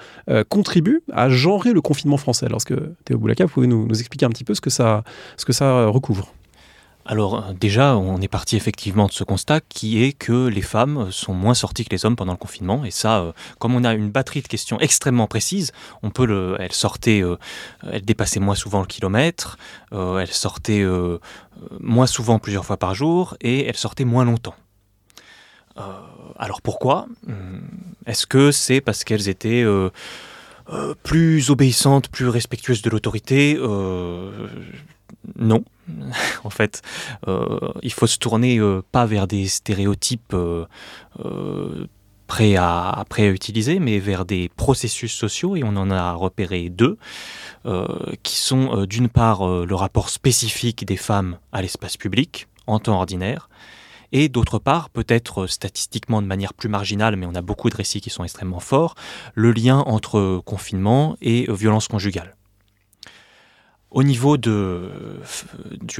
[0.49, 2.47] contribuent à genrer le confinement français.
[2.47, 2.61] Alors,
[3.05, 5.05] Théo Boulaka, vous pouvez nous, nous, expliquer un petit peu ce que ça,
[5.37, 6.33] ce que ça recouvre
[7.07, 11.11] alors euh, déjà, on est parti effectivement de ce constat qui est que les femmes
[11.13, 12.85] sont moins sorties que les hommes pendant le confinement.
[12.85, 16.57] Et ça, euh, comme on a une batterie de questions extrêmement précises, on peut le,
[16.59, 17.37] elles sortaient, euh,
[17.91, 19.59] elles dépassaient moins souvent le kilomètre,
[19.93, 20.85] elles sortaient
[21.79, 24.57] moins souvent plusieurs fois par jour et elles sortaient moins longtemps.
[26.37, 27.07] alors pourquoi?
[27.27, 27.61] Hmm,
[28.07, 29.65] Est-ce que c'est parce qu'elles étaient
[31.05, 33.57] plus obéissantes, plus respectueuses de l'autorité?
[35.37, 35.65] Non,
[36.45, 36.83] en fait,
[37.29, 40.67] euh, il faut se tourner euh, pas vers des stéréotypes euh,
[42.57, 46.99] à, prêts à utiliser, mais vers des processus sociaux, et on en a repéré deux,
[48.23, 53.49] qui sont d'une part le rapport spécifique des femmes à l'espace public en temps ordinaire,
[54.13, 58.01] et d'autre part, peut-être statistiquement de manière plus marginale, mais on a beaucoup de récits
[58.01, 58.97] qui sont extrêmement forts,
[59.35, 62.37] le lien entre confinement et violence conjugale.
[63.95, 64.51] Au niveau du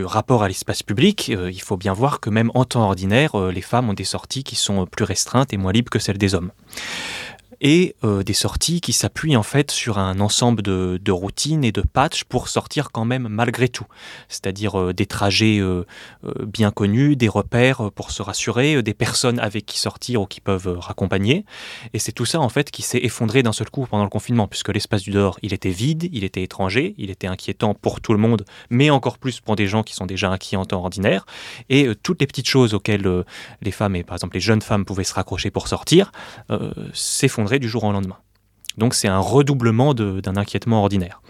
[0.05, 3.53] rapport à l'espace public, euh, il faut bien voir que même en temps ordinaire, euh,
[3.53, 6.35] les femmes ont des sorties qui sont plus restreintes et moins libres que celles des
[6.35, 6.51] hommes
[7.61, 11.81] et euh, des sorties qui s'appuient en fait sur un ensemble de, routines et de
[11.81, 13.87] patchs pour sortir quand même malgré tout.
[14.29, 15.85] C'est-à-dire euh, des trajets euh,
[16.47, 20.79] bien connus, des repères pour se rassurer, des personnes avec qui sortir ou qui peuvent
[20.79, 21.45] raccompagner.
[21.93, 24.49] Et c'est tout ça en fait qui s'est effondré d'un seul coup pendant le confinement,
[24.49, 28.13] puisque l'espace du dehors, il était vide, il était étranger, il était inquiétant pour tout
[28.13, 31.27] le monde, mais encore plus pour des gens qui sont déjà inquiets en temps ordinaire.
[31.69, 33.25] Et toutes les petites choses auxquelles
[33.63, 36.13] les femmes, et par exemple les jeunes femmes, pouvaient se raccrocher pour sortir,
[37.59, 38.19] du jour au lendemain.
[38.79, 41.23] Donc c'est un redoublement d'un inquiétement ordinaire.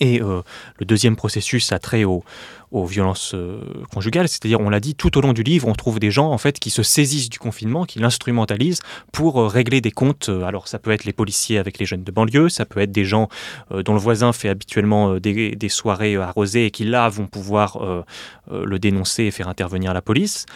[0.00, 0.42] Et euh,
[0.78, 2.24] le deuxième processus a trait au,
[2.70, 3.60] aux violences euh,
[3.92, 6.38] conjugales, c'est-à-dire, on l'a dit, tout au long du livre, on trouve des gens en
[6.38, 8.80] fait qui se saisissent du confinement, qui l'instrumentalisent
[9.12, 10.28] pour euh, régler des comptes.
[10.28, 13.04] Alors, ça peut être les policiers avec les jeunes de banlieue, ça peut être des
[13.04, 13.28] gens
[13.70, 18.04] dont le voisin fait habituellement des, soirées arrosées et qui là vont pouvoir
[18.50, 20.46] le dénoncer et faire intervenir la police.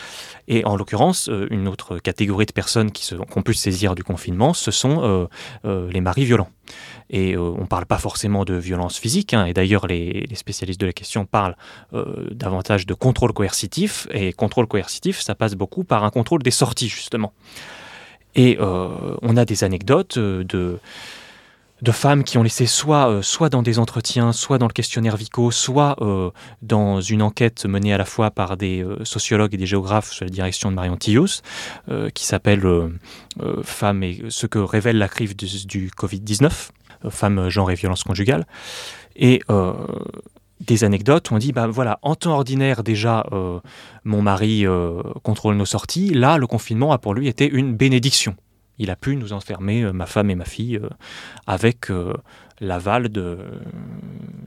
[0.47, 3.95] Et en l'occurrence, une autre catégorie de personnes qui, se, qui ont pu se saisir
[3.95, 5.29] du confinement, ce sont
[5.65, 6.51] les maris violents.
[7.11, 10.81] Et euh, on ne parle pas forcément de violence physique, hein, et d'ailleurs les, spécialistes
[10.81, 11.57] de la question parlent
[11.95, 16.51] euh, davantage de contrôle coercitif, et contrôle coercitif, ça passe beaucoup par un contrôle des
[16.51, 17.33] sorties, justement.
[18.35, 20.79] Et euh, on a des anecdotes de
[21.93, 25.97] femmes qui ont laissé soit, soit dans des entretiens, soit dans le questionnaire Vico, soit
[26.61, 30.31] dans une enquête menée à la fois par des sociologues et des géographes sous la
[30.31, 31.41] direction de Marion Tillous,
[32.15, 32.65] qui s'appelle
[33.63, 36.71] Femmes et ce que révèle la crise du, du Covid-19.
[37.05, 38.47] Euh, femmes, genre et violence conjugale.
[39.17, 39.73] Et euh,
[40.61, 43.61] des anecdotes on dit, bah voilà, en temps ordinaire déjà, euh,
[44.05, 44.65] mon mari
[45.23, 46.11] contrôle nos sorties.
[46.11, 48.37] Là, le confinement a pour lui été une bénédiction.
[48.79, 50.81] Il a pu nous enfermer, ma femme et ma fille,
[51.49, 51.89] avec
[52.61, 53.39] l'aval de,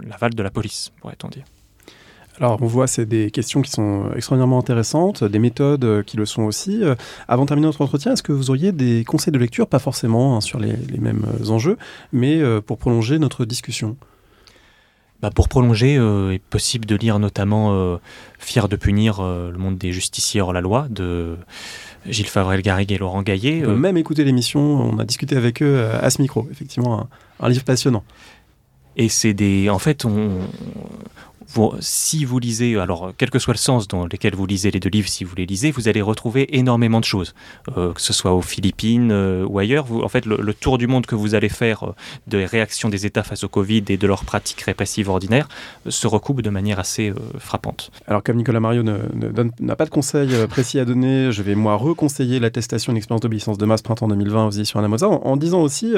[0.08, 1.44] l'aval de la police, pourrait-on dire.
[2.40, 6.26] Alors, on voit, c'est des questions qui sont extraordinairement intéressantes, des méthodes euh, qui le
[6.26, 6.82] sont aussi.
[6.82, 6.96] Euh,
[7.28, 10.38] avant de terminer notre entretien, est-ce que vous auriez des conseils de lecture, pas forcément
[10.38, 11.78] hein, sur les, mêmes euh, enjeux,
[12.14, 13.98] mais pour prolonger notre discussion
[15.22, 18.00] bah pour prolonger, il est possible de lire notamment
[18.40, 21.38] Fier de punir le monde des justiciers hors la loi de
[22.08, 23.62] Gilles Favrel-Garrigue et Laurent Gaillet.
[23.64, 26.48] On peut même écouter l'émission, on a discuté avec eux à ce micro.
[26.50, 28.04] Effectivement, un, un livre passionnant.
[28.98, 29.70] Et c'est des.
[29.70, 30.40] En fait, on,
[31.80, 34.90] si vous lisez, alors quel que soit le sens dans lequel vous lisez les deux
[34.90, 37.34] livres, si vous les lisez, vous allez retrouver énormément de choses,
[37.78, 39.86] euh, que ce soit aux Philippines euh, ou ailleurs.
[39.86, 41.96] Vous, en fait, le, tour du monde que vous allez faire euh,
[42.28, 45.48] des réactions des États face au Covid et de leurs pratiques répressives ordinaires
[45.88, 47.92] se recoupe de manière assez frappante.
[48.08, 52.40] Alors, comme Nicolas Mario n'a pas de conseil précis à donner, je vais moi reconseiller
[52.40, 55.94] l'attestation d'expérience d'obéissance de masse printemps 2020 aux éditions Anamosa, en, en disant aussi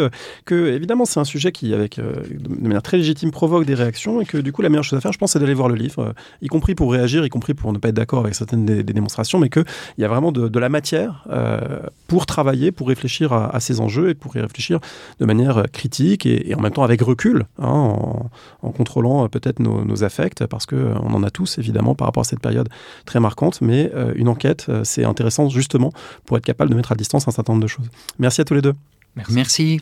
[0.46, 4.26] que, évidemment, c'est un sujet qui, avec, de manière très légitime, provoque des réactions et
[4.26, 6.00] que, du coup, la meilleure chose à faire, je pense, c'est d'aller voir le livre,
[6.00, 8.84] euh, y compris pour réagir, y compris pour ne pas être d'accord avec certaines des,
[8.84, 9.66] démonstrations, mais qu'il
[9.98, 14.14] y a vraiment de, la matière euh, pour travailler, pour réfléchir à, ces enjeux et
[14.14, 14.80] pour y réfléchir
[15.20, 17.96] de manière euh, critique et, en même temps avec recul, hein,
[18.62, 22.40] en, contrôlant peut-être nos, affects, parce qu'on en a tous évidemment par rapport à cette
[22.40, 22.70] période
[23.06, 25.92] très marquante, mais une enquête, c'est intéressant justement
[26.26, 27.90] pour être capable de mettre à distance un certain nombre de choses.
[28.20, 28.74] Merci à tous les deux.
[29.16, 29.34] Merci.
[29.34, 29.82] Merci.